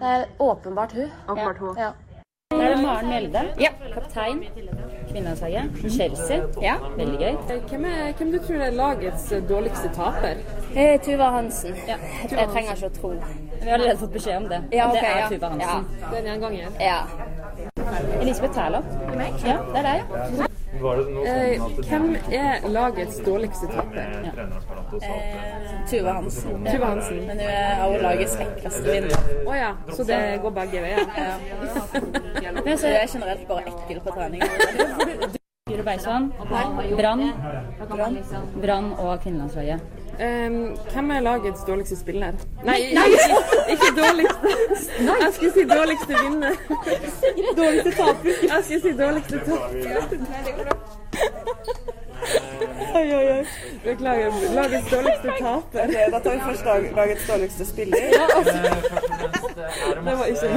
[0.00, 1.10] det er åpenbart hun.
[1.28, 1.76] Åpenbart hun.
[1.78, 1.90] Ja.
[2.54, 3.46] Er det Maren Mjelde.
[3.60, 3.74] Ja.
[3.94, 4.44] Kaptein.
[5.10, 5.92] Kvinnelandslaget.
[5.96, 6.40] Chelsea.
[6.62, 7.34] Ja, veldig gøy.
[7.68, 10.42] Hvem, er, hvem du tror er lagets dårligste taper?
[10.76, 11.74] Eh, Tuva Hansen.
[11.88, 11.96] Ja.
[12.30, 13.12] Jeg trenger ikke å tro.
[13.60, 14.62] Vi har allerede fått beskjed om det.
[14.72, 15.28] Ja, okay, det er ja.
[15.34, 15.90] Tuva Hansen.
[16.04, 16.78] Det er en gjenganger.
[16.80, 17.00] Ja.
[18.20, 18.82] Elisabeth Tæler.
[19.44, 20.46] Ja, det er deg, ja.
[20.46, 24.04] Eh, hvem er lagets dårligste taper?
[25.90, 26.66] Tuva Hansen.
[26.66, 27.18] Tuva Hansen.
[27.26, 29.28] Men hun er også lagets ekleste vinner.
[29.46, 31.04] Å ja, så det går begge veier?
[32.64, 34.42] Men så er generelt bare ekkel på trening.
[35.70, 36.30] Jure Beisvann.
[36.98, 37.26] Brann.
[38.62, 39.99] Brann og kvinnelandslaget.
[40.18, 42.32] Um, hvem er lagets dårligste spiller?
[42.64, 43.36] Nei, ikke,
[43.70, 44.48] ikke dårligste.
[45.06, 46.54] Jeg skulle si dårligste vinner.
[47.56, 48.30] Dårligste taper.
[48.42, 50.90] Jeg skulle si dårligste taper.
[52.94, 53.44] Oi, oi, oi.
[53.84, 54.32] Beklager.
[54.54, 55.86] Lagets dårligste taper.
[56.12, 57.98] da tar vi først lag, lagets dårligste spiller.
[58.12, 58.58] Ja, altså.
[60.04, 60.48] Det var ikke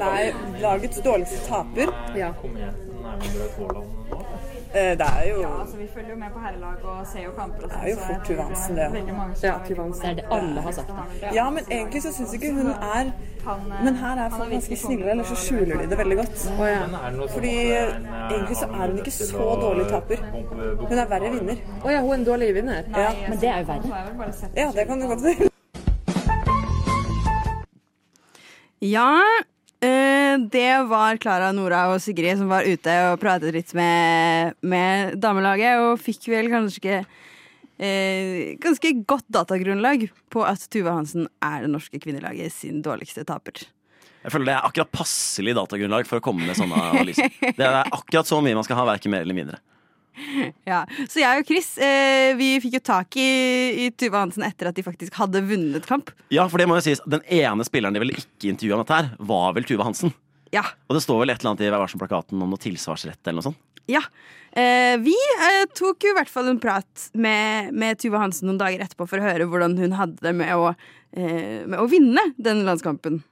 [0.00, 1.94] Nei, lagets dårligste taper.
[2.16, 2.32] Ja.
[4.74, 7.30] Eh, Det er jo Ja, Altså, vi følger jo med på herrelag og ser jo
[7.38, 7.84] kamper og Det sånn.
[7.84, 8.88] er jo fort Tuvansen, det.
[9.42, 10.88] Ja, Tuvansen Det er det alle har sagt.
[10.88, 11.30] da.
[11.34, 13.12] Ja, men egentlig så syns ikke hun er
[13.84, 16.38] Men her er folk ganske snille, eller så skjuler de det veldig godt.
[17.32, 17.94] Fordi eh,
[18.30, 20.16] egentlig så er hun ikke så dårlig taper.
[20.88, 21.56] Hun er verre vinner.
[21.84, 22.82] Å ja, hun er en dårlig vinner?
[22.96, 24.32] Ja, Men det er jo verre.
[24.54, 25.34] Er ja det kan du godt si.
[28.80, 29.44] Ja, eh,
[30.52, 35.82] det var Klara, Nora og Sigrid som var ute og pratet litt med, med damelaget,
[35.84, 42.00] og fikk vel kanskje eh, ganske godt datagrunnlag på at Tuva Hansen er det norske
[42.02, 43.66] kvinnelaget sin dårligste taper.
[44.24, 47.30] Jeg føler det er akkurat passelig datagrunnlag for å komme med sånne analyser.
[47.54, 49.60] Det er akkurat så mye man skal ha, verken mer eller mindre.
[50.66, 53.28] Ja, Så jeg og Chris eh, vi fikk jo tak i,
[53.84, 56.10] i Tuva Hansen etter at de faktisk hadde vunnet kamp.
[56.34, 58.98] Ja, for det må jo sies, Den ene spilleren de vel ikke intervjua om dette
[58.98, 60.10] her, var vel Tuva Hansen.
[60.54, 60.64] Ja.
[60.88, 63.48] Og det står vel et eller annet i Vær varsom-plakaten om noe tilsvarsrett eller noe
[63.50, 63.60] sånt.
[63.88, 64.02] Ja.
[64.52, 68.60] Eh, vi eh, tok jo i hvert fall en prat med, med Tuva Hansen noen
[68.60, 70.72] dager etterpå for å høre hvordan hun hadde det med å,
[71.16, 73.22] eh, med å vinne den landskampen.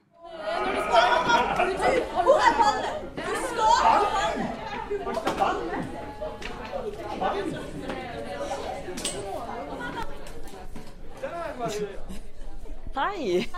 [12.97, 13.45] Hei!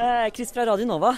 [0.00, 1.10] Eh, Chris fra Radio Nova.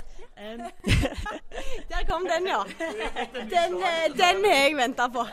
[1.93, 2.63] Der kom den, ja.
[3.53, 5.27] Den, eh, den har jeg venta på.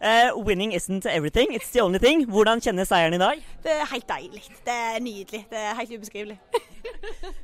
[0.00, 2.24] Uh, winning isn't everything, it's the only thing.
[2.30, 3.44] Hvordan kjennes seieren i dag?
[3.64, 4.42] Det er helt deilig.
[4.66, 5.44] Det er nydelig.
[5.50, 6.38] Det er helt ubeskrivelig.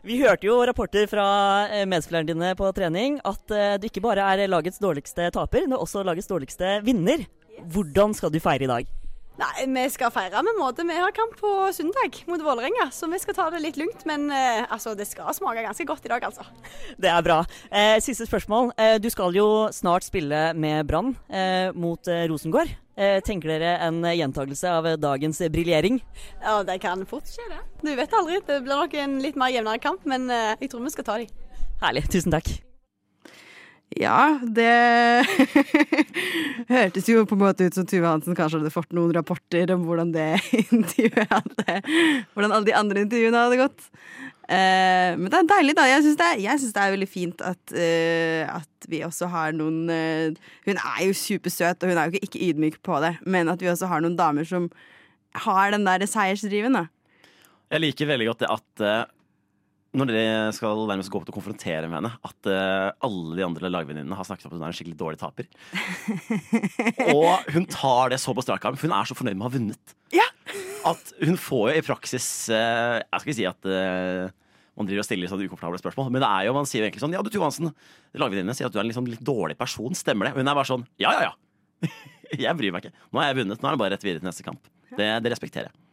[0.04, 1.28] Vi hørte jo rapporter fra
[1.68, 6.04] eh, medspillerne dine på trening at du ikke bare er lagets dårligste taper, men også
[6.06, 7.26] lagets dårligste vinner.
[7.70, 9.03] Hvordan skal du feire i dag?
[9.34, 10.84] Nei, vi skal feire med måte.
[10.86, 14.04] Vi har kamp på søndag mot Vålerenga, så vi skal ta det litt lugnt.
[14.06, 16.44] Men eh, altså, det skal smake ganske godt i dag, altså.
[17.02, 17.40] Det er bra.
[17.70, 18.70] Eh, siste spørsmål.
[18.78, 22.70] Eh, du skal jo snart spille med Brann eh, mot eh, Rosengård.
[22.94, 25.98] Eh, tenker dere en gjentagelse av dagens briljering?
[26.44, 27.58] Ja, det kan fort skje, det.
[27.82, 28.38] Du vet aldri.
[28.46, 31.26] Det blir nok en litt mer jevnere kamp, men jeg tror vi skal ta de.
[31.82, 32.06] Herlig.
[32.14, 32.54] Tusen takk.
[33.94, 34.66] Ja, det
[36.74, 39.84] hørtes jo på en måte ut som Tuve Hansen kanskje hadde fått noen rapporter om
[39.86, 40.32] hvordan det
[40.64, 41.80] intervjuet hadde
[42.34, 43.86] Hvordan alle de andre intervjuene hadde gått.
[44.50, 45.86] Eh, men det er deilig, da.
[45.88, 46.32] Jeg syns det,
[46.74, 51.14] det er veldig fint at, uh, at vi også har noen uh, Hun er jo
[51.16, 54.04] supersøt, og hun er jo ikke, ikke ydmyk på det, men at vi også har
[54.04, 54.68] noen damer som
[55.46, 56.86] har den der seiersdriven, da.
[57.72, 59.06] Jeg liker veldig godt det at eh,
[59.94, 63.70] når dere skal nærmest gå opp og konfrontere med henne, at uh, alle de andre
[63.70, 65.46] lagvenninnene har snakket om at hun er en skikkelig dårlig taper.
[67.14, 69.50] og hun tar det så på strak arm, for hun er så fornøyd med å
[69.50, 69.94] ha vunnet.
[70.14, 70.26] Ja.
[70.90, 74.34] At hun får jo i praksis uh, Jeg skal ikke si at uh,
[74.76, 77.04] man driver og stiller sånne ukomfortable spørsmål, men det er jo, man sier jo egentlig
[77.04, 77.70] sånn Ja, du Tuve Hansen,
[78.18, 80.34] lagvenninnene sier at du er en liksom litt dårlig person, stemmer det?
[80.34, 81.94] Og hun er bare sånn Ja, ja, ja.
[82.48, 83.06] jeg bryr meg ikke.
[83.14, 84.66] Nå har jeg vunnet, nå er det bare rett videre til neste kamp.
[84.94, 85.83] Det, det respekterer jeg.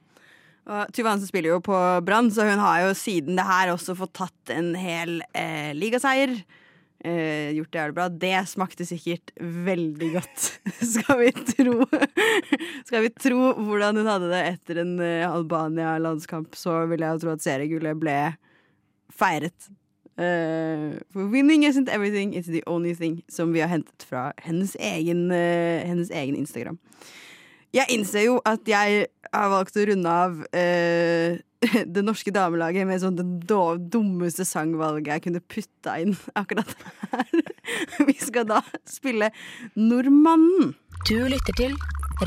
[0.69, 3.95] Og Tuva Hansen spiller jo på Brann, så hun har jo siden det her også
[3.97, 6.36] fått tatt en hel eh, ligaseier.
[7.02, 8.06] Eh, gjort det jævlig bra.
[8.13, 10.47] Det smakte sikkert veldig godt,
[10.93, 11.80] skal vi tro.
[12.86, 17.24] skal vi tro hvordan hun hadde det etter en eh, Albania-landskamp, så vil jeg jo
[17.26, 18.17] tro at seriegullet ble
[19.17, 19.71] feiret.
[20.21, 24.76] Eh, for winning isn't everything, it's the only thing, som vi har hentet fra hennes
[24.78, 26.78] egen, eh, hennes egen Instagram.
[27.72, 31.40] Jeg innser jo at jeg har valgt å runde av eh,
[31.96, 33.26] det norske damelaget med sånn det
[33.94, 36.76] dummeste sangvalget jeg kunne putta inn akkurat
[37.14, 37.32] her.
[38.10, 39.32] Vi skal da spille
[39.80, 40.74] Nordmannen.
[41.08, 41.78] Du lytter til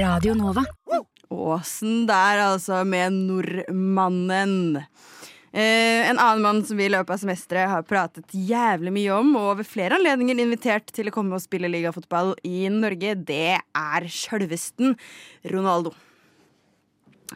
[0.00, 0.64] Radio Nova.
[1.34, 4.84] Åsen der, altså, med Nordmannen.
[5.54, 9.28] Eh, en annen mann som vi i løpet av semesteret har pratet jævlig mye om,
[9.38, 14.08] og ved flere anledninger invitert til å komme og spille ligafotball i Norge, det er
[14.10, 14.96] sjølvesten
[15.52, 15.92] Ronaldo.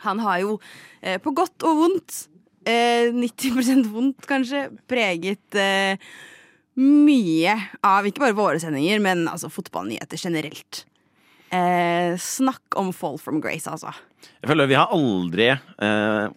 [0.03, 0.57] Han har jo,
[1.01, 2.27] eh, på godt og vondt,
[2.67, 5.95] eh, 90 vondt kanskje, preget eh,
[6.75, 7.55] mye
[7.87, 10.85] av ikke bare våre sendinger, men altså fotballnyheter generelt.
[11.55, 13.95] Eh, snakk om fall from grace, altså.
[14.43, 16.29] Jeg føler Vi har aldri eh,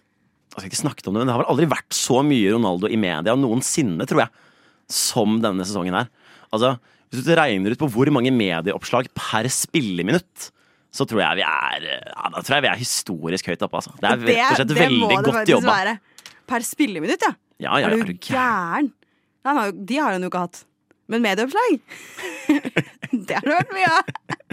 [0.52, 2.98] altså ikke snakket om det, men det har vel aldri vært så mye Ronaldo i
[3.00, 4.32] media noensinne, tror jeg,
[4.92, 6.10] som denne sesongen her.
[6.52, 6.74] Altså,
[7.12, 10.50] Hvis du regner ut på hvor mange medieoppslag per spilleminutt,
[10.92, 13.80] så tror jeg vi er ja, da tror jeg vi er historisk høyt oppe.
[13.80, 13.92] Altså.
[13.96, 15.76] Det er rett og slett veldig godt jobba.
[16.52, 17.32] Per spilleminutt, ja.
[17.62, 18.90] Ja, ja, er du gæren?
[19.46, 20.62] Nei, de har han jo ikke hatt.
[21.10, 21.80] Men medieoppslag?
[23.26, 24.12] det har det vært mye av.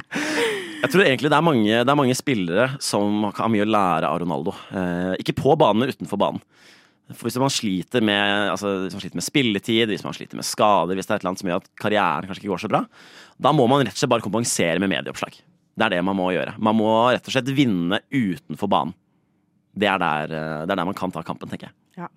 [0.10, 4.10] Jeg tror egentlig det er mange, det er mange spillere som har mye å lære
[4.10, 4.56] av Ronaldo.
[4.74, 6.42] Eh, ikke på banen, men utenfor banen.
[7.10, 10.46] For hvis man sliter med, altså, hvis man sliter med spilletid, hvis man sliter med
[10.46, 12.70] skader, hvis det er et eller annet som gjør at karrieren kanskje ikke går så
[12.70, 12.84] bra,
[13.42, 15.40] da må man rett og slett bare kompensere med medieoppslag.
[15.80, 16.54] Det er det man må gjøre.
[16.62, 18.94] Man må rett og slett vinne utenfor banen.
[19.80, 22.04] Det er der, eh, det er der man kan ta kampen, tenker jeg.
[22.04, 22.10] Ja.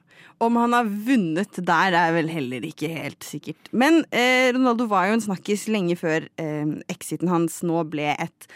[0.43, 3.71] Om han har vunnet der, er vel heller ikke helt sikkert.
[3.71, 8.49] Men eh, Ronaldo var jo en snakkis lenge før eh, exiten hans nå ble et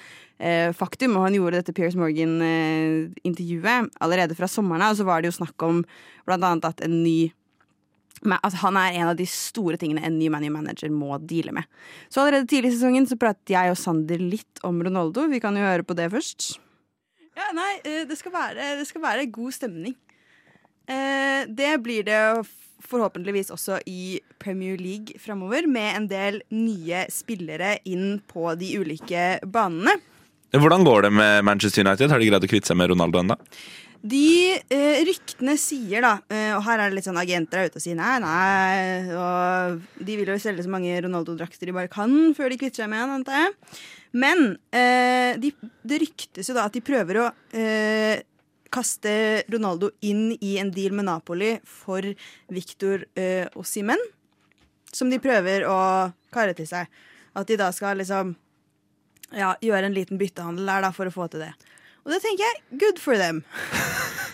[0.43, 1.15] eh, faktum.
[1.15, 4.97] Og han gjorde dette Piers Morgan-intervjuet allerede fra sommeren av.
[4.97, 5.85] Og så var det jo snakk om
[6.27, 7.31] blant annet at en ny
[8.25, 11.69] at han er en av de store tingene en ny manager må deale med.
[12.09, 15.27] Så allerede tidlig i sesongen så pratet jeg og Sander litt om Ronaldo.
[15.29, 16.57] Vi kan jo høre på det først.
[17.37, 19.97] Ja, nei, eh, det skal være, det skal være god stemning.
[20.87, 22.21] Eh, det blir det
[22.87, 29.41] forhåpentligvis også i Premier League framover, med en del nye spillere inn på de ulike
[29.43, 29.97] banene.
[30.55, 32.13] Hvordan går det med Manchester United?
[32.13, 33.37] Har de greid å kvitte seg med Ronaldo ennå?
[34.07, 37.81] De eh, ryktene sier, da, eh, og her er det litt sånn agenter er ute
[37.81, 42.13] og sier nei, nei, og de vil jo selge så mange Ronaldo-drakter de bare kan
[42.37, 43.57] før de kvitter seg med han, antar jeg.
[44.23, 45.51] Men eh, de,
[45.83, 48.23] det ryktes jo da at de prøver å eh,
[48.77, 52.05] kaste Ronaldo inn i en deal med Napoli for
[52.53, 54.01] Victor eh, Simen,
[54.93, 55.79] som de prøver å
[56.35, 56.91] karre til seg.
[57.37, 58.35] At de da skal liksom
[59.37, 61.53] ja, gjøre en liten byttehandel der da for å få til det.
[62.07, 63.43] Og det tenker jeg, good for them.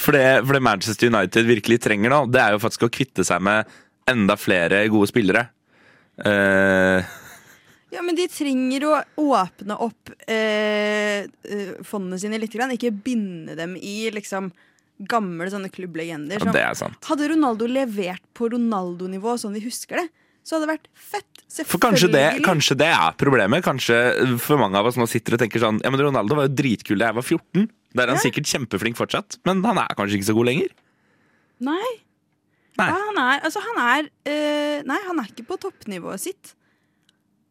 [0.00, 3.20] For det, for det Manchester United virkelig trenger nå, det er jo faktisk å kvitte
[3.26, 3.68] seg med
[4.08, 5.42] enda flere gode spillere.
[6.24, 7.10] Eh,
[7.90, 12.54] Ja, men de trenger å åpne opp eh, eh, fondene sine litt.
[12.54, 12.74] Grann.
[12.76, 14.52] Ikke binde dem i liksom
[15.10, 16.42] gamle sånne klubblegender.
[16.54, 16.94] Ja, som-.
[17.08, 20.06] Hadde Ronaldo levert på Ronaldo-nivå sånn vi husker det,
[20.44, 21.26] så hadde det vært fett.
[21.66, 23.64] For kanskje det, kanskje det er problemet.
[23.66, 23.96] Kanskje
[24.42, 27.00] for mange av oss nå sitter og tenker sånn Ja, men Ronaldo var jo dritkul
[27.00, 27.66] da jeg var 14.
[27.90, 30.70] Da er han sikkert kjempeflink fortsatt, men han er kanskje ikke så god lenger.
[31.66, 31.90] Nei.
[32.78, 36.54] Ja, han er, altså, han er øh, Nei, han er ikke på toppnivået sitt.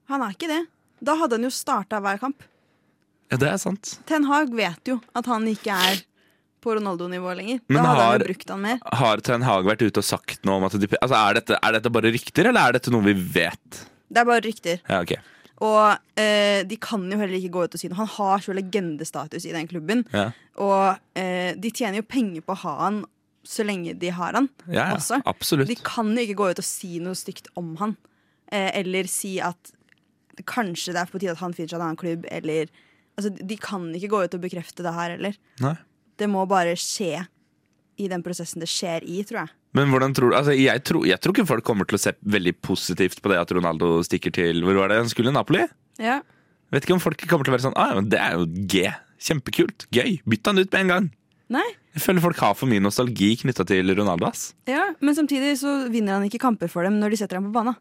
[0.10, 0.62] Han er ikke det.
[1.06, 2.44] Da hadde han jo starta hver kamp.
[3.30, 4.00] Ja, det er sant.
[4.10, 6.00] Ten Hag vet jo at han ikke er
[6.60, 7.60] på Ronaldo-nivå lenger.
[7.70, 8.80] Men da hadde har- han jo brukt han mer.
[9.00, 11.72] Har Ten Hag vært ute og sagt noe om at de, altså, er, dette, er
[11.78, 13.84] dette bare rykter, eller er dette noe vi vet?
[14.10, 14.82] Det er bare rykter.
[14.90, 15.22] Ja, okay.
[15.62, 18.00] Og eh, de kan jo heller ikke gå ut og si noe.
[18.02, 20.06] Han har så legendestatus i den klubben.
[20.16, 20.32] Ja.
[20.58, 23.02] Og eh, de tjener jo penger på å ha han
[23.46, 24.50] så lenge de har han.
[24.68, 25.68] Ja, ja, absolutt.
[25.70, 27.96] De kan jo ikke gå ut og si noe stygt om han.
[28.52, 29.72] Eh, eller si at
[30.48, 32.70] kanskje det er på tide at han finner seg en annen klubb, eller
[33.18, 35.38] altså, De kan ikke gå ut og bekrefte det her heller.
[35.64, 35.76] Nei.
[36.20, 37.26] Det må bare skje
[38.00, 39.54] i den prosessen det skjer i, tror jeg.
[39.76, 42.16] Men hvordan tror du altså, jeg, tror, jeg tror ikke folk kommer til å se
[42.24, 45.34] veldig positivt på det at Ronaldo stikker til Hvor var det han skulle?
[45.36, 45.62] Napoli?
[46.02, 46.22] Ja.
[46.74, 48.88] Vet ikke om folk kommer til å være sånn ah, men Det er jo G.
[49.20, 49.86] Kjempekult.
[49.94, 50.22] Gøy.
[50.26, 51.12] Bytt han ut med en gang.
[51.54, 51.66] Nei.
[51.98, 54.30] Jeg føler folk har for mye nostalgi knytta til Ronaldo.
[54.30, 54.54] ass.
[54.70, 57.56] Ja, Men samtidig så vinner han ikke kamper for dem når de setter ham på
[57.58, 57.76] banen.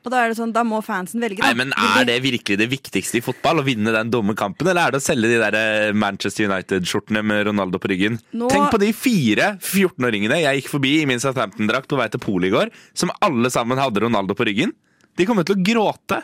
[0.00, 1.42] Og da er det sånn, da må fansen velge.
[1.42, 1.50] Da.
[1.50, 3.60] Nei, men Er det virkelig det viktigste i fotball?
[3.60, 4.70] Å vinne den dumme kampen?
[4.70, 8.16] Eller er det å selge de der eh, Manchester United-skjortene med Ronaldo på ryggen?
[8.32, 12.22] Nå- Tenk på de fire 14-åringene jeg gikk forbi i min Southampton-drakt på vei til
[12.24, 14.72] polet i går, som alle sammen hadde Ronaldo på ryggen.
[15.20, 16.22] De kommer til å gråte.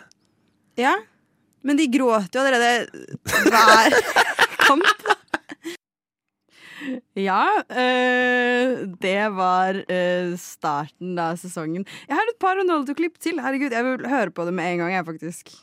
[0.80, 0.94] Ja,
[1.66, 3.04] men de gråter jo allerede
[3.44, 4.00] hver
[4.66, 4.95] kamp.
[7.16, 11.86] Ja, øh, det var øh, starten av sesongen.
[12.08, 13.40] Jeg har et par Ronaldo-klipp til.
[13.42, 14.92] Herregud, Jeg vil høre på det med en gang.
[14.94, 15.54] jeg faktisk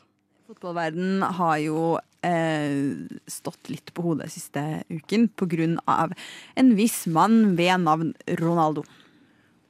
[0.47, 6.11] Fotballverden har jo øh, stått litt på hodet siste uken på grunn av
[6.59, 8.83] en viss mann ved navn Ronaldo.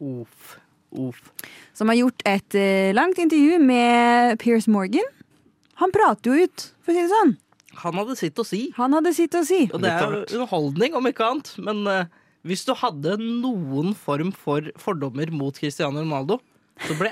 [0.02, 0.58] Uff.
[0.92, 1.30] Uff.
[1.74, 2.58] Som har gjort et
[2.94, 5.08] langt intervju med Piers Morgan.
[5.82, 7.38] Han prater jo ut, for å si det sånn.
[7.82, 8.68] Han hadde sitt å si.
[8.78, 9.64] Han hadde sitt å si.
[9.74, 11.54] Og det er underholdning, om ikke annet.
[11.64, 12.04] Men uh,
[12.48, 16.40] hvis du hadde noen form for fordommer mot Cristiano Ronaldo,
[16.84, 17.12] så ble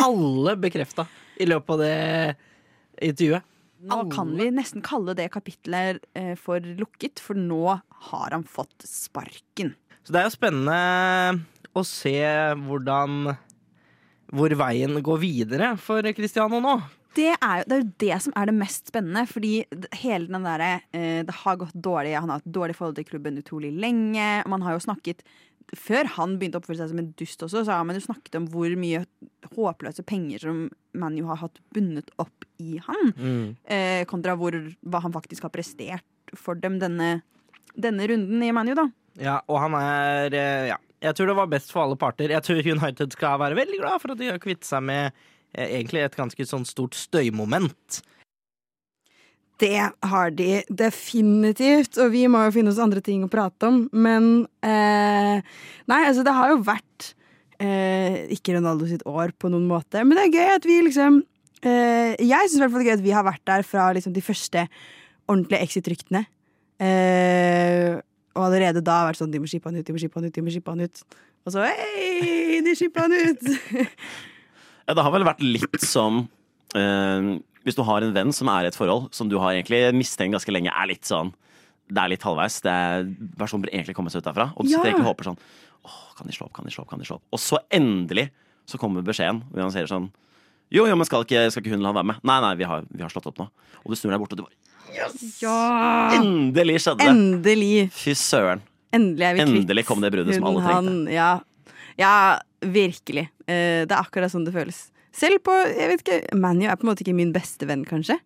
[0.00, 1.06] alle bekrefta
[1.40, 3.50] i løpet av det intervjuet.
[3.84, 7.76] Nå kan vi nesten kalle det kapitlet eh, for lukket, for nå
[8.08, 9.74] har han fått sparken.
[10.04, 10.78] Så det er jo spennende
[11.74, 12.16] å se
[12.64, 13.34] hvordan
[14.34, 16.78] Hvor veien går videre for Cristiano nå.
[17.14, 19.54] Det er, jo, det er jo det som er det mest spennende, fordi
[20.00, 23.38] hele den derre eh, Det har gått dårlig, han har hatt dårlig forhold til klubben
[23.40, 24.28] utrolig lenge.
[24.50, 25.22] Man har jo snakket
[25.78, 28.36] Før han begynte å oppføre seg som en dust også, så har man jo snakket
[28.40, 29.04] om hvor mye
[29.54, 30.64] håpløse penger som
[30.98, 33.14] man jo har hatt bundet opp i han.
[33.16, 33.46] Mm.
[33.64, 37.16] Eh, kontra hvor, hva han faktisk har prestert for dem denne,
[37.74, 38.88] denne runden i ManU, da.
[39.20, 40.80] Ja, og han er eh, Ja.
[41.04, 42.32] Jeg tror det var best for alle parter.
[42.32, 45.18] Jeg tror United skal være veldig glad for at de har kvittet seg med
[45.54, 48.02] egentlig et ganske sånn stort støymoment.
[49.62, 53.84] Det har de definitivt, og vi må jo finne oss andre ting å prate om.
[53.92, 55.44] Men eh,
[55.90, 57.12] Nei, altså, det har jo vært
[57.62, 60.02] eh, ikke Ronaldo sitt år på noen måte.
[60.02, 61.20] Men det er gøy at vi liksom
[61.62, 64.66] eh, Jeg syns det er gøy at vi har vært der fra liksom, de første
[65.30, 66.24] ordentlige exit-ryktene.
[66.82, 67.94] Eh,
[68.34, 70.26] og allerede da har vært sånn De må skippe han ut, de må skippe han
[70.26, 71.04] ut, de må skippe han ut.
[71.44, 73.44] Og så hei, de skippa han ut!
[74.88, 76.24] Ja, det har vel vært litt som
[76.76, 77.28] eh,
[77.64, 80.36] Hvis du har en venn som er i et forhold som du har egentlig mistenkt
[80.36, 81.30] ganske lenge er litt sånn
[81.88, 82.58] Det er litt halvveis.
[82.64, 83.06] Det er,
[83.40, 84.50] Personen bør egentlig komme seg ut derfra.
[84.56, 85.40] Og du sitter egentlig og håper sånn
[85.84, 87.24] Åh, kan de slå opp, kan de slå opp, kan de slå opp?
[87.36, 88.30] Og så endelig
[88.68, 90.06] så kommer beskjeden og han sier sånn
[90.72, 92.22] Jo, jo, men skal ikke, skal ikke hun la han være med?
[92.24, 93.48] Nei, nei, vi har, vi har slått opp nå.
[93.84, 94.60] Og du snur deg bort, og du bare
[95.42, 95.56] Ja!
[96.20, 97.10] Endelig skjedde det!
[97.12, 97.72] Endelig.
[97.96, 98.62] Fy søren.
[98.94, 100.94] Endelig er vi kvitt Endelig kom det bruddet som alle trengte.
[100.94, 101.28] han, ja.
[102.00, 103.28] Ja, virkelig.
[103.46, 104.86] Eh, det er akkurat sånn det føles.
[105.14, 108.18] Selv på jeg vet ikke, Manu er på en måte ikke min beste venn, kanskje.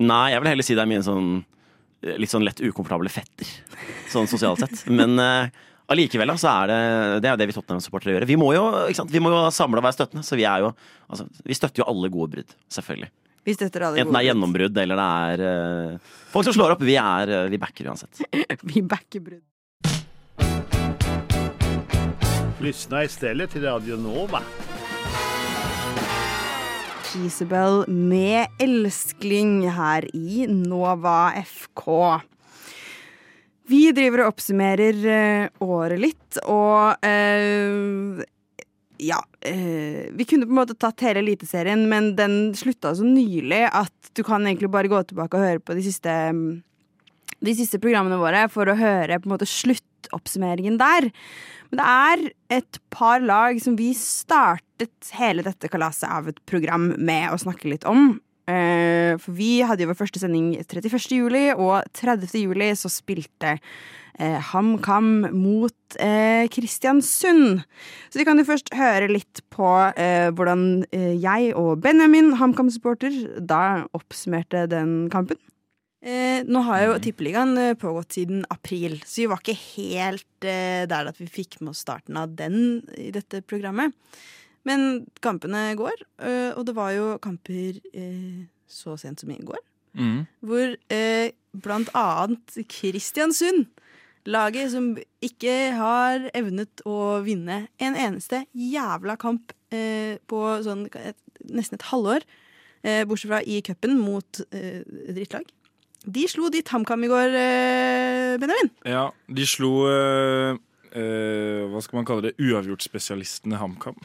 [0.00, 1.44] Nei, jeg vil heller si det er min sånn
[2.14, 3.48] litt sånn lett ukomfortable fetter.
[4.12, 4.84] Sånn sosialt sett.
[4.98, 5.52] Men eh,
[5.92, 6.80] allikevel, så er det
[7.24, 8.28] Det er det vi Tottenham-supportere gjør.
[8.28, 8.66] Vi må jo?
[9.10, 10.72] Vi må jo samle og være støttende, så vi er jo
[11.08, 12.56] altså, Vi støtter jo alle gode brudd.
[12.72, 13.10] Selvfølgelig.
[13.46, 16.80] Vi støtter alle Enten det er gjennombrudd eller det er uh, folk som slår opp.
[16.82, 18.24] Vi, er, uh, vi backer uansett.
[18.72, 19.44] Vi backer brudd.
[22.66, 24.42] Lyssna istället till Radio Nova.
[27.26, 31.86] Isabel med elskling her i Nova FK.
[33.68, 38.26] Vi driver og oppsummerer eh, året litt, og eh,
[38.98, 43.62] ja eh, Vi kunne på en måte tatt hele Eliteserien, men den slutta så nylig
[43.70, 46.18] at du kan egentlig bare gå tilbake og høre på de siste,
[47.38, 51.10] de siste programmene våre for å høre på en måte sluttåret sluttoppsummeringen der.
[51.70, 56.94] Men det er et par lag som vi startet hele dette kalaset av et program
[56.98, 58.20] med å snakke litt om.
[58.46, 61.10] Eh, For vi hadde jo vår første sending 31.
[61.10, 62.30] juli, og 30.
[62.38, 63.56] juli så spilte
[64.20, 67.64] eh, HamKam mot eh, Kristiansund.
[68.10, 74.68] Så vi kan jo først høre litt på hvordan jeg og Benjamin, HamKam-supporter, da oppsummerte
[74.70, 75.40] den kampen.
[76.06, 80.84] Eh, nå har jo Tippeligaen eh, pågått siden april, så vi var ikke helt eh,
[80.86, 83.94] der at vi fikk med oss starten av den i dette programmet.
[84.66, 89.58] Men kampene går, eh, og det var jo kamper eh, så sent som i går.
[89.98, 90.20] Mm.
[90.46, 91.34] Hvor eh,
[91.66, 93.66] blant annet Kristiansund,
[94.26, 94.92] laget som
[95.22, 101.18] ikke har evnet å vinne en eneste jævla kamp eh, på sånn et,
[101.50, 102.26] nesten et halvår,
[103.10, 105.48] bortsett fra i cupen mot drittlag.
[106.06, 108.70] De slo ditt HamKam i går, eh, Benjamin.
[108.86, 112.36] Ja, de slo uh, uh, Hva skal man kalle det?
[112.38, 113.98] Uavgjort-spesialistene HamKam.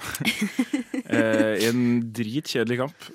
[1.14, 1.84] uh, en
[2.16, 3.08] dritkjedelig kamp.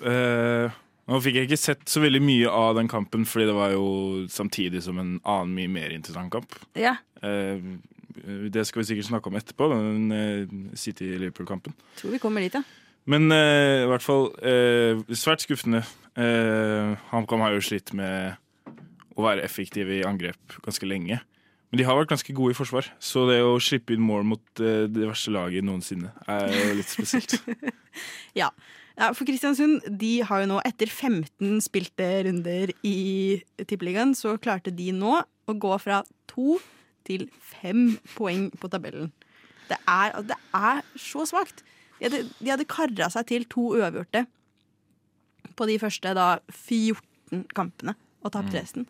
[1.07, 3.91] Nå fikk jeg ikke sett så veldig mye av den kampen, fordi det var jo
[4.31, 6.57] samtidig som en annen mye mer interessant kamp.
[6.75, 6.97] Ja.
[7.23, 11.77] Det skal vi sikkert snakke om etterpå, den City-Liverpool-kampen.
[12.01, 12.65] Tror vi kommer dit, ja.
[13.07, 14.33] Men i hvert fall
[15.15, 15.85] svært skuffende.
[17.13, 18.35] HamKam har jo slitt med
[19.17, 21.21] å være effektive i angrep ganske lenge.
[21.71, 24.63] Men de har vært ganske gode i forsvar, så det å slippe inn mål mot
[24.63, 27.39] eh, det verste laget noensinne er litt spesielt.
[28.37, 28.51] Ja.
[28.99, 34.69] ja, for Kristiansund de har jo nå, etter 15 spilte runder i Tippeligaen, så klarte
[34.69, 36.59] de nå å gå fra to
[37.09, 39.09] til fem poeng på tabellen.
[39.71, 41.65] Det er, det er så svakt.
[41.97, 44.27] De hadde, de hadde kara seg til to uavgjorte
[45.57, 48.87] på de første da 14 kampene og tapt resten.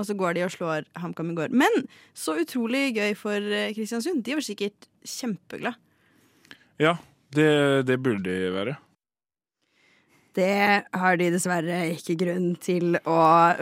[0.00, 1.52] Og så går de og slår HamKam i går.
[1.52, 1.84] Men
[2.16, 4.22] så utrolig gøy for eh, Kristiansund.
[4.24, 5.76] De var sikkert kjempeglade.
[6.80, 6.96] Ja,
[7.36, 7.50] det,
[7.86, 8.78] det burde de være.
[10.32, 13.18] Det har de dessverre ikke grunn til å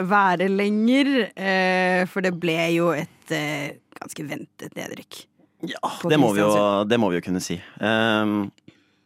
[0.07, 5.25] være lenger, eh, for det ble jo et eh, ganske ventet nedrykk.
[5.67, 6.53] Ja, det må, vi jo,
[6.89, 7.59] det må vi jo kunne si.
[7.85, 8.47] Ehm,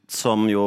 [0.07, 0.67] som jo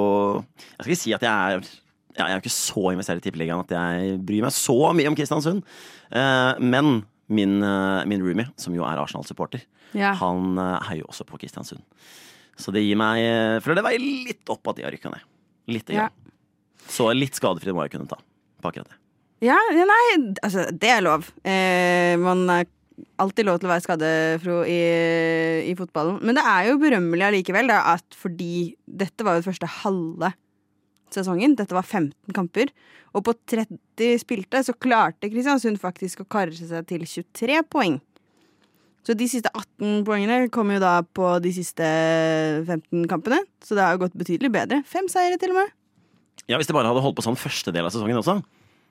[0.57, 1.69] Jeg skal ikke si at jeg er
[2.17, 5.07] ja, Jeg er jo ikke så investert i Tippeligaen at jeg bryr meg så mye
[5.11, 5.63] om Kristiansund.
[6.11, 9.61] Eh, men min, eh, min roomie, som jo er Arsenal-supporter,
[9.95, 10.13] Ja.
[10.19, 11.83] han eh, heier jo også på Kristiansund.
[12.57, 15.21] Så det gir meg For det veier litt opp at de har rykka ned.
[15.69, 15.89] Litt.
[15.93, 16.07] Ja.
[16.89, 18.97] Så litt skadefri må jeg kunne ta på akkurat det.
[19.45, 21.27] Ja, ja, nei, altså, det er lov.
[21.45, 22.65] Eh, man er
[23.21, 24.79] alltid lov til å være skadefro i,
[25.69, 26.17] i fotballen.
[26.25, 30.31] Men det er jo berømmelig allikevel, da, at fordi dette var jo det første halve
[31.13, 31.55] sesongen.
[31.57, 32.71] Dette var 15 kamper.
[33.15, 37.97] Og på 30 spilte så klarte Kristiansund faktisk å karre seg til 23 poeng.
[39.07, 41.87] Så de siste 18 poengene kom jo da på de siste
[42.67, 43.39] 15 kampene.
[43.63, 44.81] Så det har jo gått betydelig bedre.
[44.89, 45.75] Fem seire til og med.
[46.47, 48.41] Ja, Hvis de bare hadde holdt på sånn første del av sesongen også,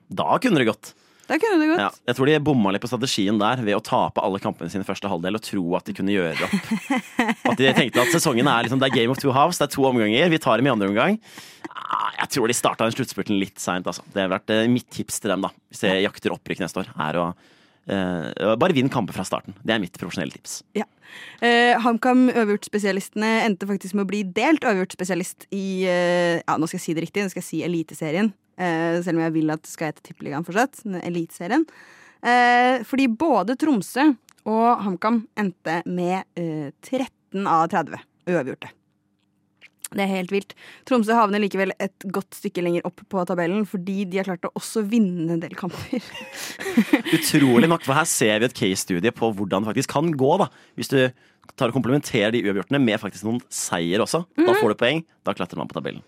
[0.09, 0.93] da kunne det gått.
[1.27, 1.81] Da kunne det godt.
[1.81, 4.87] Ja, jeg tror de bomma litt på strategien der ved å tape alle kampene sine
[4.87, 6.71] første halvdel og tro at de kunne gjøre det opp.
[7.51, 9.73] At de tenkte at sesongen er liksom, det er game of two halves, det er
[9.73, 11.19] to omganger, vi tar dem i andre omgang.
[12.17, 13.87] Jeg tror de starta den sluttspurten litt seint.
[13.89, 14.05] Altså.
[14.13, 16.89] Det har vært eh, mitt tips til dem da hvis jeg jakter opprykk neste år.
[17.07, 19.55] Er å eh, bare vinn kamper fra starten.
[19.63, 20.61] Det er mitt profesjonelle tips.
[20.77, 20.87] Ja.
[21.43, 26.79] Eh, HamKam Øvert-spesialistene endte faktisk med å bli delt Øvert-spesialist i eh, Ja, nå skal
[26.79, 28.33] jeg si det riktig, nå skal jeg si Eliteserien.
[28.57, 30.81] Eh, selv om jeg vil at det skal hete Tippeligaen fortsatt.
[31.03, 31.65] Eliteserien.
[32.25, 34.07] Eh, fordi både Tromsø
[34.47, 38.71] og HamKam endte med eh, 13 av 30 uavgjorte.
[39.87, 40.51] Det er helt vilt.
[40.83, 44.51] Tromsø havner likevel et godt stykke lenger opp på tabellen fordi de har klart å
[44.59, 46.03] også vinne en del kamper.
[47.15, 50.33] Utrolig nok, for her ser vi et case-studie på hvordan det faktisk kan gå.
[50.41, 50.99] da Hvis du
[51.55, 54.25] tar og komplementerer de uavgjortene med faktisk noen seier også.
[54.35, 54.59] Da Mhm.
[54.59, 55.05] får du poeng.
[55.23, 56.03] Da klatrer man på tabellen.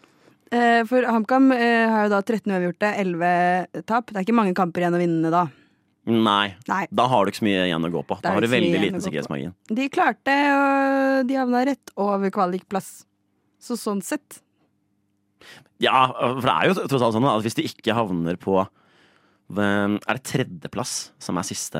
[0.49, 4.09] Eh, for HamKam eh, har jo da 13 uavgjorte, 11 tap.
[4.09, 5.45] Det er ikke mange kamper igjen å vinne da.
[6.09, 6.55] Nei.
[6.69, 6.83] Nei.
[6.95, 8.17] Da har du ikke så mye igjen å gå på.
[8.23, 9.53] Da har du veldig liten sikkerhetsmargin.
[9.69, 13.03] De klarte, og de havna rett over kvalikplass.
[13.61, 14.39] Så sånn sett.
[15.83, 19.95] Ja, for det er jo tross alt sånn at hvis du ikke havner på Er
[20.17, 21.79] det tredjeplass som er siste,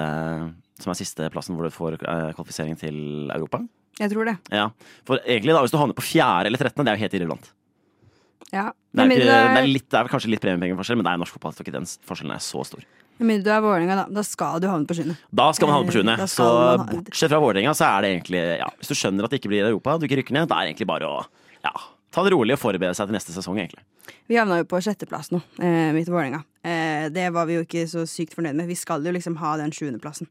[0.80, 3.60] som er siste plassen hvor du får eh, kvalifisering til Europa?
[4.00, 4.38] Jeg tror det.
[4.56, 4.70] Ja,
[5.06, 7.50] For egentlig da, hvis du havner på fjerde eller trettende, det er jo helt irrelevant.
[8.54, 8.72] Ja.
[8.96, 11.36] Det er, ikke, det er, litt, det er kanskje litt premiepengeforskjell, men det er norsk
[11.38, 11.54] fotball.
[11.62, 12.86] ikke den forskjellen er så stor.
[13.20, 14.06] Men du er Vålerenga, da.
[14.16, 15.18] Da skal du havne på sjuende.
[15.36, 16.16] Da skal man havne på sjuende.
[16.24, 19.30] Eh, Så ha- bortsett fra Vålerenga, så er det egentlig ja, Hvis du skjønner at
[19.36, 21.26] det ikke blir Europa, du ikke rykker ned, da er det egentlig bare å
[21.66, 21.74] ja,
[22.16, 23.84] ta det rolig og forberede seg til neste sesong, egentlig.
[24.32, 26.42] Vi havna jo på sjetteplass nå, eh, i Vålerenga.
[26.64, 28.68] Eh, det var vi jo ikke så sykt fornøyd med.
[28.72, 30.30] Vi skal jo liksom ha den sjuendeplassen.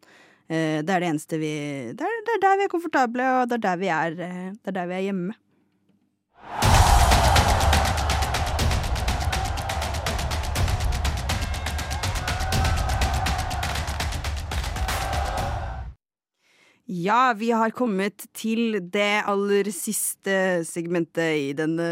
[0.48, 3.48] Eh, det er det eneste vi Det er det er der vi er komfortable, og
[3.50, 5.34] det er der vi er, eh, det er, der vi er hjemme.
[16.88, 21.88] Ja, vi har kommet til det aller siste segmentet i denne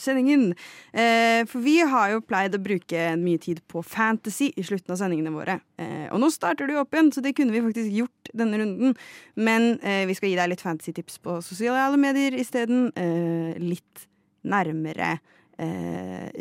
[0.00, 0.54] sendingen.
[0.96, 5.02] Eh, for vi har jo pleid å bruke mye tid på fantasy i slutten av
[5.02, 5.58] sendingene våre.
[5.76, 8.96] Eh, og nå starter jo opp igjen, så det kunne vi faktisk gjort denne runden.
[9.36, 12.88] Men eh, vi skal gi deg litt fantasy-tips på sosiale medier isteden.
[12.96, 14.08] Eh, litt
[14.48, 15.18] nærmere
[15.60, 16.32] eh,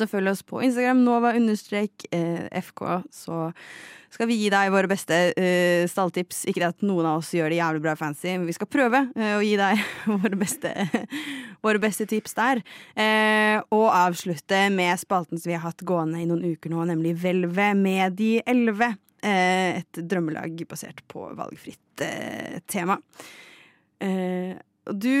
[0.00, 0.08] runden.
[0.08, 2.48] å følge oss på Instagram, Nova understrek eh,
[3.10, 3.52] så
[4.10, 6.46] skal vi gi deg våre beste eh, stalltips.
[6.46, 9.36] Ikke at noen av oss gjør det jævlig bra fancy, men vi skal prøve eh,
[9.36, 9.78] å gi deg
[10.22, 10.72] våre beste,
[11.62, 12.62] våre beste tips der.
[13.70, 17.76] Og avslutte med spalten som vi har hatt gående i noen uker nå, nemlig Hvelvet
[17.78, 18.94] med de elleve.
[19.20, 22.00] Et drømmelag basert på valgfritt
[22.72, 22.96] tema.
[24.00, 25.12] Du,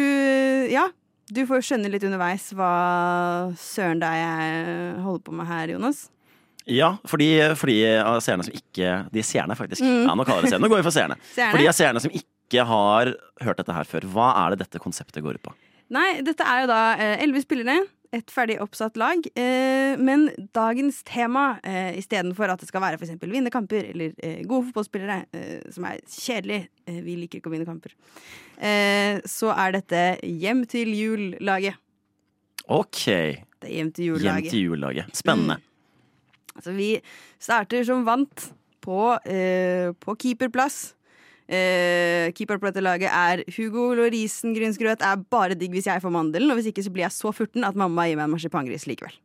[0.72, 0.86] ja,
[1.34, 2.70] du får skjønne litt underveis hva
[3.58, 6.08] søren det er jeg holder på med her, Jonas.
[6.70, 9.82] Ja, fordi, fordi av seerne som ikke De seerne, faktisk.
[9.82, 10.04] Mm.
[10.04, 10.66] Ja, nå kaller jeg det seerne.
[10.66, 11.16] Nå går vi for seerne.
[11.34, 11.54] Seerne.
[11.54, 13.12] Fordi av seerne som ikke har
[13.46, 15.54] hørt dette her før, hva er det dette konseptet går ut på?
[15.94, 17.80] Nei, dette er jo da eh, elleve spillere.
[18.12, 19.22] Et ferdig oppsatt lag.
[19.38, 20.24] Eh, men
[20.56, 25.18] dagens tema, eh, istedenfor at det skal være eksempel vinne kamper eller eh, gode fotballspillere,
[25.32, 27.94] eh, som er kjedelig, eh, vi liker ikke å vinne kamper,
[28.58, 31.78] eh, så er dette Hjem til jul-laget.
[32.66, 33.04] Ok.
[33.06, 34.50] Det er Hjem til Hjem jul-laget.
[34.50, 35.14] til jul-laget.
[35.14, 35.60] Spennende.
[36.60, 36.90] Så vi
[37.38, 38.48] starter som vant
[38.82, 40.94] på, eh, på keeperplass.
[41.50, 45.02] Eh, keeper på dette laget er Hugo Lorisen Grynsgrøt.
[45.02, 47.66] Er bare digg hvis jeg får mandelen, og hvis ikke så blir jeg så furten
[47.66, 49.16] at mamma gir meg en marsipangris likevel.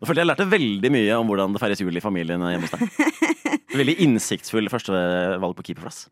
[0.00, 2.72] Nå følte jeg lærte veldig mye om hvordan det feires jul i familien hjemme hos
[2.72, 3.18] deg.
[3.70, 5.00] Veldig innsiktsfull første
[5.38, 6.08] valg på keeperplass.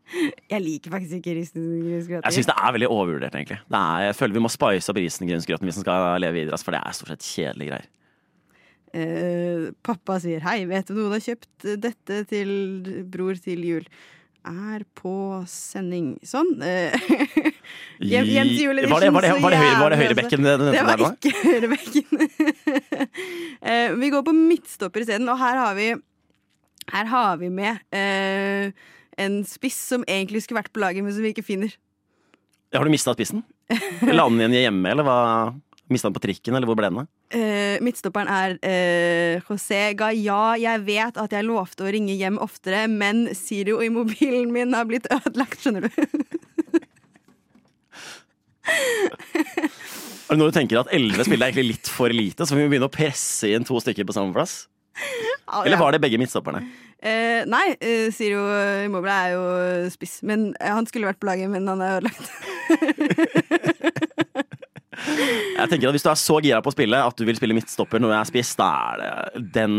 [0.46, 2.26] Jeg liker faktisk ikke risengrynsgrøt.
[2.28, 3.56] Jeg syns det er veldig overvurdert, egentlig.
[3.66, 6.82] Er, jeg føler vi må spice opp risengrynsgrøten hvis den skal leve videre, for det
[6.84, 7.88] er stort sett kjedelige greier.
[8.94, 12.52] Uh, pappa sier hei, vet du noen har kjøpt dette til
[13.10, 13.90] bror til jul?
[14.48, 15.12] Er på
[15.50, 16.14] sending.
[16.24, 16.54] Sånn.
[18.00, 20.58] hjem, hjem til jul Var det- var det- var det var det høyrebekken altså.
[20.58, 22.06] det- det Det var ikke høyrebekken.
[23.68, 25.88] Eh, vi går på midtstopper isteden, og her har vi
[26.92, 28.70] Her har vi med uh,
[29.18, 31.74] en spiss som egentlig skulle vært på laget, men som vi ikke finner.
[32.72, 33.42] Har du mista spissen?
[34.08, 35.18] La den igjen hjemme, eller hva?
[35.88, 37.08] Mista den på trikken, eller hvor ble den av?
[37.32, 40.56] Uh, midtstopperen er uh, José Gaya.
[40.60, 44.88] Jeg vet at jeg lovte å ringe hjem oftere, men Sirio i mobilen min har
[44.88, 45.92] blitt ødelagt, skjønner du.
[48.68, 52.66] Er det noe du tenker at elleve spiller er egentlig litt for lite, så vi
[52.66, 54.66] må begynne å presse inn to stykker på samme plass?
[54.98, 56.60] Ja, Eller var det begge midtstopperne?
[56.98, 58.42] Uh, nei, uh, Sirio
[58.84, 59.44] Immobile er jo
[59.94, 60.18] spiss.
[60.26, 62.26] Men Han skulle vært på laget, men han er ødelagt.
[65.58, 67.56] Jeg tenker at Hvis du er så gira på å spille at du vil spille
[67.56, 69.74] midtstopper når du er spiss, da er det den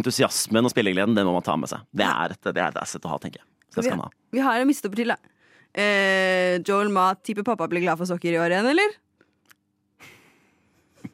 [0.00, 1.84] entusiasmen og spillegleden den må man ta med seg.
[1.92, 3.48] Det er et, det er et asset å ha, tenker jeg.
[3.70, 4.16] Så det skal man ha.
[4.34, 5.36] Vi har en midtstopper til, da.
[5.70, 8.98] Eh, Joel Ma, tipper pappa blir glad for sokker i år igjen, eller?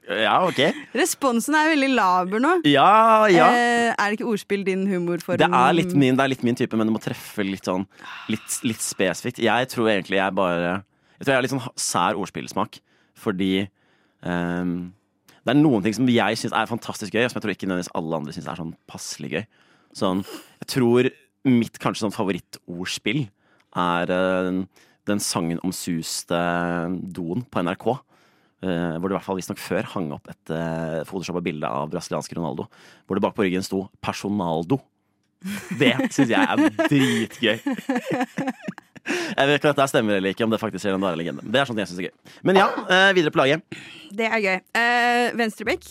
[0.06, 0.60] Ja, ok.
[0.94, 2.52] Responsen er veldig laber nå.
[2.68, 3.48] Ja, ja.
[3.50, 5.40] Eh, er det ikke ordspill din humorform?
[5.42, 7.88] Det er litt min, det er litt min type, men det må treffe litt sånn
[8.30, 9.42] Litt, litt spesifikt.
[9.42, 10.76] Jeg tror egentlig jeg bare
[11.18, 12.78] Jeg tror jeg har litt sånn sær ordspillsmak,
[13.16, 13.66] fordi
[14.22, 14.90] um,
[15.46, 17.68] det er noen ting som jeg syns er fantastisk gøy, og som jeg tror ikke
[17.70, 19.44] nødvendigvis alle andre syns er sånn passelig gøy.
[19.96, 20.24] Sånn,
[20.62, 21.08] jeg tror
[21.46, 23.22] mitt kanskje sånn favorittordspill
[23.78, 24.58] er uh,
[25.06, 26.40] den sangen om suste
[27.14, 27.86] doen på NRK.
[28.64, 31.92] Uh, hvor det i hvert fall visstnok før hang opp et uh, photoshoppa bilde av
[31.92, 32.66] brasilianske Ronaldo.
[33.06, 34.82] Hvor det bak på ryggen sto 'Personaldo'.
[35.78, 36.56] Det syns jeg er
[36.88, 37.60] dritgøy.
[39.06, 41.44] Jeg vet ikke om dette stemmer eller ikke, om det faktisk er en bare legende.
[41.44, 42.34] Det er sånt jeg synes er gøy.
[42.48, 43.78] Men ja, eh, videre på laget.
[44.16, 44.58] Det er gøy.
[44.74, 45.86] Uh, Venstrebekk.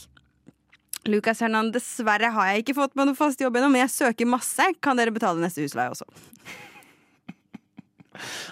[1.06, 4.30] Lucas Hernan, Dessverre har jeg ikke fått meg noe fast jobb ennå, men jeg søker
[4.30, 4.66] masse.
[4.84, 6.08] Kan dere betale neste husleie også?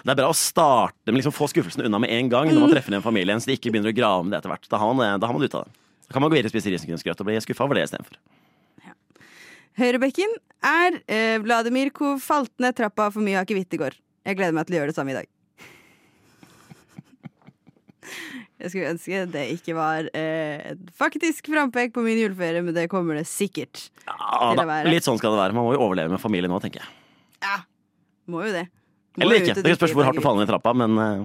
[0.04, 2.74] Det er bra å starte med liksom få skuffelsen unna med en gang når man
[2.76, 4.68] treffer en familie, så de ikke begynner å grave med det etter hvert.
[4.70, 5.80] Da har man, da har man det ut av det.
[6.04, 8.20] Da kan man gå videre og spise risengrynsgrøt og bli skuffa over det istedenfor.
[9.80, 13.96] Høyrebekken er eh, Vladimir Kov falt ned trappa for mye akevitt i går.
[14.24, 15.28] Jeg gleder meg til å gjøre det samme i dag.
[18.64, 22.86] Jeg skulle ønske det ikke var eh, et faktisk frampek på min juleferie, men det
[22.92, 24.88] kommer det sikkert Ja, til å være.
[24.92, 25.56] litt sånn skal det være.
[25.56, 26.92] Man må jo overleve med familie nå, tenker jeg.
[27.44, 27.58] Ja,
[28.32, 28.64] må jo det.
[29.18, 29.56] Må Eller ikke.
[29.64, 31.24] Det spørs hvor hardt du faller ned trappa, men eh,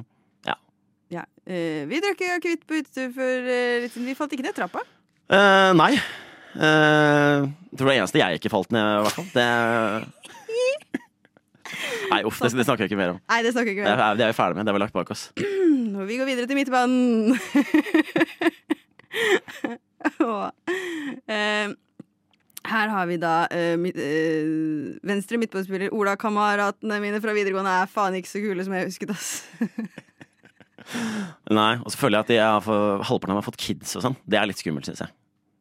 [1.16, 1.24] Ja.
[1.47, 4.10] eh, vi drakk akevitt på utetur for eh, litt siden.
[4.12, 4.84] Vi falt ikke ned trappa.
[5.32, 5.93] eh, Nei.
[6.50, 7.45] Uh,
[7.78, 9.28] tror det er eneste jeg ikke falt ned, i hvert fall.
[9.36, 9.43] Det
[12.10, 13.20] Nei, uff, det, det snakker vi ikke mer om.
[13.30, 14.18] Nei, det snakker vi ikke mer om.
[14.18, 14.66] det er vi ferdig med.
[14.66, 15.24] Det har vi lagt bak oss.
[15.99, 17.36] Og vi går videre til midtbanen.
[21.30, 21.70] Eh,
[22.70, 24.47] her har vi da eh, midt, eh,
[25.05, 26.16] venstre midtbanespiller Ola.
[26.20, 29.30] Kameratene mine fra videregående er faen ikke så kule som jeg husket, ass.
[31.60, 33.95] Nei, Og så føler jeg at de er for, halvparten av dem har fått kids
[33.99, 34.18] og sånn.
[34.26, 35.16] Det er litt skummelt, syns jeg.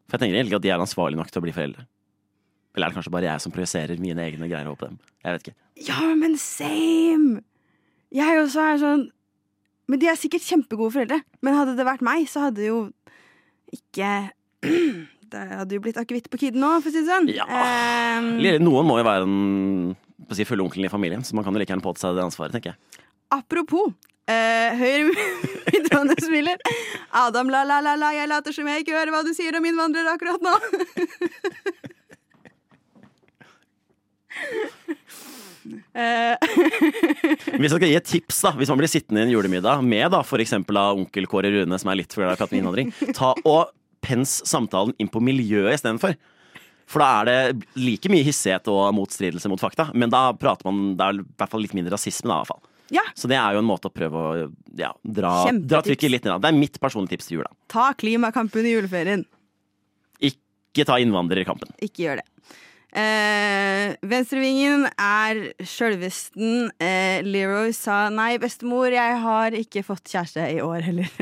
[0.09, 1.85] For jeg tenker ikke at de er ansvarlige nok til å bli foreldre.
[2.79, 4.99] Eller er det kanskje bare jeg som projiserer mine egne greier over på dem?
[5.25, 5.57] Jeg vet ikke.
[5.89, 7.41] Ja, men same!
[8.15, 9.03] Jeg også er sånn
[9.91, 11.19] Men de er sikkert kjempegode foreldre.
[11.43, 12.79] Men hadde det vært meg, så hadde jo
[13.75, 14.31] ikke
[15.33, 17.27] Det hadde jo blitt akevitt på kiden nå, for å si det sånn.
[17.29, 19.97] Ehm, Eller Noen må jo være den
[20.33, 22.55] si, fulle onkelen i familien, så man kan jo like gjerne påta seg det ansvaret,
[22.57, 23.03] tenker jeg.
[23.37, 25.13] apropos uh, høyre
[25.69, 26.65] midtbanespiller
[27.13, 30.57] Adam la-la-la-la, jeg later som jeg ikke hører hva du sier om innvandrere akkurat nå.
[35.99, 36.37] Eh,
[37.59, 40.15] Hvis jeg skal gi et tips, da, hvis man blir sittende i en julemiddag med
[40.15, 42.93] da, av onkel Kåre Rune, som er litt for glad i å prate med innvandring,
[43.17, 43.75] ta og
[44.05, 46.15] pens samtalen inn på miljøet istedenfor.
[46.89, 50.95] For da er det like mye hissighet og motstridelse mot fakta, men da prater man
[50.97, 52.63] Det er i hvert fall litt mindre rasisme, da, i hvert fall.
[52.95, 53.03] Ja.
[53.19, 54.31] Så det er jo en måte å prøve å
[54.79, 56.41] ja, dra, dra trykket litt ned.
[56.41, 57.51] Det er mitt personlige tips til jula.
[57.69, 59.27] ta klimakampen i juleferien.
[60.25, 61.75] Ikke ta innvandrerkampen.
[61.85, 62.57] Ikke gjør det.
[62.97, 66.71] Eh, venstrevingen er sjølvesten.
[66.81, 71.13] Eh, Leroy sa nei, bestemor, jeg har ikke fått kjæreste i år heller.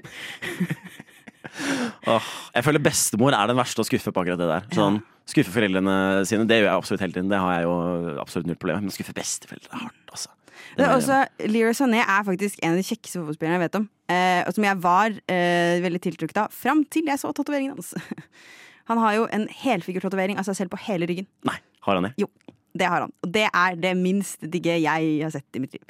[2.13, 4.71] oh, jeg føler bestemor er den verste å skuffe på akkurat det der.
[4.77, 7.33] Sånn, skuffe foreldrene sine, det gjør jeg absolutt hele tiden.
[7.33, 7.77] Det har jeg jo
[8.23, 8.89] absolutt null problem med.
[8.91, 10.33] Men skuffe besteforeldre er hardt, altså.
[10.77, 13.89] Det er også, Leroy Sané er faktisk en av de kjekkeste fotballspillerne jeg vet om.
[14.13, 17.95] Eh, og som jeg var eh, veldig tiltrukket av fram til jeg så tatoveringen hans.
[18.91, 21.27] Han har jo en helfigurtatovering av seg selv på hele ryggen.
[21.49, 22.13] Nei, Har han det?
[22.23, 22.29] Jo,
[22.77, 23.15] det har han.
[23.25, 25.83] Og det er det minst digge jeg har sett i mitt liv.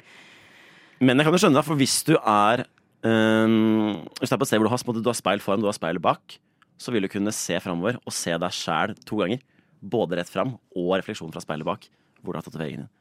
[1.03, 2.63] Men jeg kan jo skjønne deg, for hvis du er
[3.05, 5.69] um, Hvis du er på et sted hvor du har, du har speil foran, du
[5.69, 6.39] har speil bak,
[6.81, 9.43] så vil du kunne se framover og se deg sjæl to ganger.
[9.81, 11.85] Både rett fram og refleksjon fra speilet bak,
[12.21, 12.91] hvor du har tatoveringen din.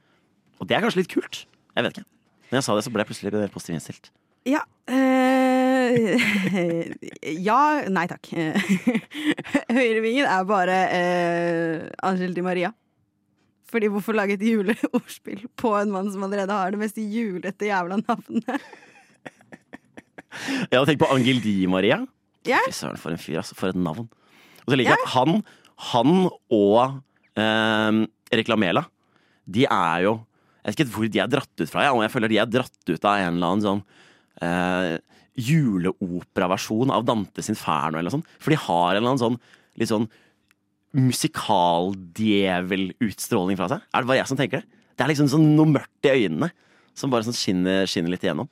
[0.61, 1.43] Og det er kanskje litt kult.
[1.77, 2.09] Jeg vet ikke.
[2.51, 4.13] Når jeg sa det, så ble jeg plutselig mer positivt innstilt.
[4.47, 5.56] Ja eh,
[7.49, 7.61] Ja,
[7.93, 8.29] nei takk.
[9.77, 12.73] Høyrevingen er bare eh, Angel Di Maria.
[13.67, 17.99] Fordi hvorfor lage et juleordspill på en mann som allerede har det mest julete jævla
[18.03, 18.47] navnet?
[20.71, 22.03] Jeg hadde tenkt på Angel Di Maria.
[22.47, 22.61] Ja.
[22.69, 23.57] Fy søren, for en fyr, altså.
[23.59, 24.07] For et navn.
[24.67, 25.41] Og så liker jeg at han,
[25.93, 26.15] han
[26.53, 26.79] og
[27.39, 28.01] eh,
[28.35, 28.85] Reklamela,
[29.47, 30.17] de er jo
[30.67, 32.49] Jeg vet ikke hvor de er dratt ut fra, jeg, og jeg føler de er
[32.51, 33.83] dratt ut av en eller annen sånn
[34.43, 34.99] uh,
[35.37, 38.31] juleoperaversjon av Dantes Inferno eller noe sånt.
[38.41, 39.41] For de har en eller annen sånn
[39.77, 40.09] litt sånn
[40.97, 43.81] musikaldjevelutstråling fra seg.
[43.93, 44.69] Er det bare jeg som tenker det?
[44.97, 46.49] Det er liksom sånn noe mørkt i øynene
[46.97, 48.49] som bare sånn skinner, skinner litt igjennom.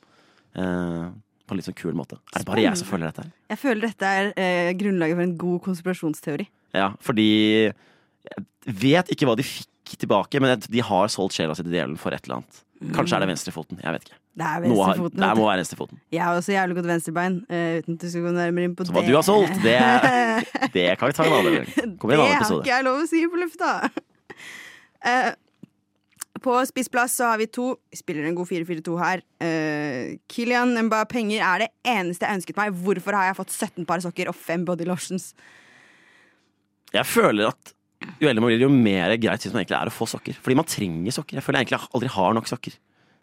[0.60, 1.04] Eh,
[1.44, 2.18] på en litt sånn kul måte.
[2.32, 3.24] Er det bare jeg som føler dette?
[3.24, 3.32] her?
[3.54, 6.46] Jeg føler dette er eh, grunnlaget for en god konspirasjonsteori.
[6.76, 7.30] Ja, fordi
[7.70, 8.44] jeg
[8.84, 12.16] vet ikke hva de fikk tilbake, men de har solgt sjela si til djevelen for
[12.16, 12.60] et eller annet.
[12.96, 13.80] Kanskje er det venstrefoten.
[13.80, 14.20] Jeg vet ikke.
[14.34, 15.20] Det er venstrefoten.
[15.22, 16.00] Det må være venstrefoten.
[16.10, 18.86] Jeg har også jævlig godt venstrebein, Uh, uten at du skal gå nærmere inn på
[18.86, 18.96] Så det.
[18.96, 19.78] hva du har solgt, det,
[20.76, 21.96] det kan vi ta en annen gang.
[22.02, 23.70] Kommer Det har ikke jeg lov å si på lufta.
[25.06, 25.30] Uh,
[26.44, 27.68] på spissplass så har vi to.
[27.94, 29.22] Vi spiller en god 4-4-2 her.
[29.38, 32.74] Uh, Kilian Mba penger er det eneste jeg ønsket meg.
[32.74, 35.30] Hvorfor har jeg fått 17 par sokker og 5 body lotions?
[36.94, 37.74] Jeg føler at
[38.20, 40.36] jo eldre man blir, jo mer greit synes man egentlig er å få sokker.
[40.42, 41.38] Fordi man trenger sokker.
[41.38, 42.76] Jeg føler jeg egentlig aldri har nok sokker.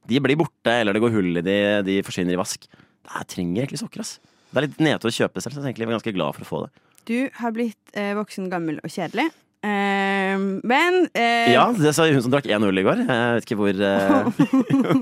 [0.10, 2.66] De blir borte, eller det går hull i de, de forsvinner i vask.
[3.12, 4.18] Jeg trenger egentlig sokker, ass.
[4.52, 6.50] Det er litt nedtur å kjøpe selv, så jeg er egentlig ganske glad for å
[6.50, 6.72] få det.
[7.08, 9.30] Du har blitt eh, voksen, gammel og kjedelig.
[9.62, 13.04] Eh, men eh, Ja, det sa hun som drakk én øl i går.
[13.06, 14.26] Jeg vet ikke hvor eh,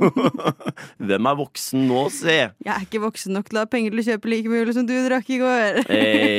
[1.09, 2.35] Hvem er voksen nå, se?
[2.51, 4.89] jeg er ikke voksen nok til å ha penger til å kjøpe like mye som
[4.89, 5.79] du drakk i går.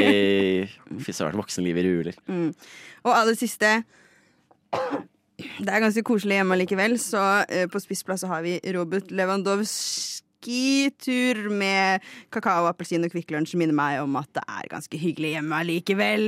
[1.07, 2.21] Fy søren, voksenlivet ruler.
[2.29, 2.51] Mm.
[3.09, 3.79] Og aller siste
[5.61, 10.18] Det er ganske koselig hjemme likevel, så uh, på spissplass har vi Robert Lewandowski.
[11.01, 15.34] Tur med kakao, appelsin og Kvikk Lunsj minner meg om at det er ganske hyggelig
[15.34, 16.26] hjemme likevel.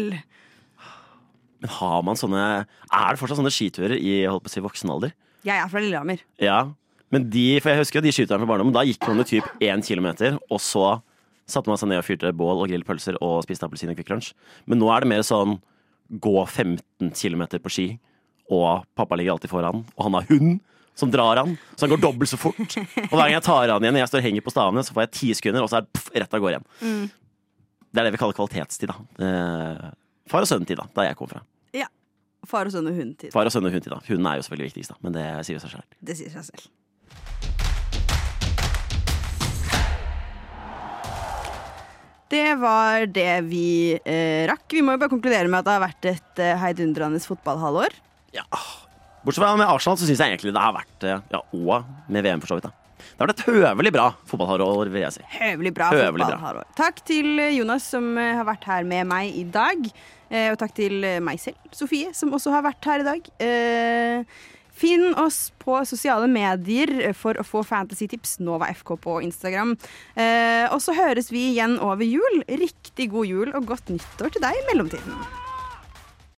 [1.62, 4.92] Men har man sånne Er det fortsatt sånne skiturer i holdt på å si, voksen
[4.92, 5.14] alder?
[5.46, 6.20] Jeg er fra Lillehammer.
[6.42, 6.58] Ja.
[7.12, 8.74] Men de, for jeg husker jo de skiturene fra barndommen.
[8.74, 10.86] Da gikk man jo typ én kilometer, og så
[11.50, 14.32] satte man seg ned og fyrte bål og grillpølser og spiste appelsin og Kvikk Lunsj.
[14.70, 15.58] Men nå er det mer sånn
[16.22, 17.86] gå 15 kilometer på ski,
[18.52, 20.60] og pappa ligger alltid foran, og han har hund
[20.94, 22.60] som drar han, så han går dobbelt så fort.
[22.60, 24.94] Og hver gang jeg tar han igjen, og jeg står og henger på stavene, så
[24.96, 26.68] får jeg ti sekunder, og så er det pff, rett av gårde igjen.
[26.82, 27.06] Mm.
[27.92, 29.24] Det er det vi kaller kvalitetstid, da.
[29.24, 29.88] Eh,
[30.28, 31.42] far og sønn-tid, da, der jeg kom fra.
[31.76, 31.88] Ja.
[32.48, 33.32] Far og sønn og hund-tid.
[33.32, 34.00] Far og sønn og hund-tid, da.
[34.08, 35.98] Hunden er jo selvfølgelig viktigst, da, men det sier jo seg selv.
[36.00, 36.70] Det sier seg selv.
[42.32, 44.64] Det var det vi eh, rakk.
[44.72, 47.92] Vi må jo bare konkludere med at det har vært et eh, heidundrende fotballhalvår.
[49.22, 52.24] Bortsett fra med Arsenal, så syns jeg egentlig det har vært eh, Ja, og med
[52.26, 52.64] VM, for så vidt.
[52.66, 52.72] da
[53.02, 55.26] Det har vært et høvelig bra fotballharår, vil jeg si.
[55.36, 56.64] Høvelig bra Høvelig bra.
[56.78, 59.84] Takk til Jonas som eh, har vært her med meg i dag.
[60.32, 63.30] Eh, Og takk til meg selv, Sofie, som også har vært her i dag.
[64.72, 68.38] Finn oss på sosiale medier for å få fantasytips.
[68.42, 69.76] Nova FK på Instagram.
[70.16, 72.40] Eh, og så høres vi igjen over jul.
[72.48, 75.20] Riktig god jul og godt nyttår til deg i mellomtiden.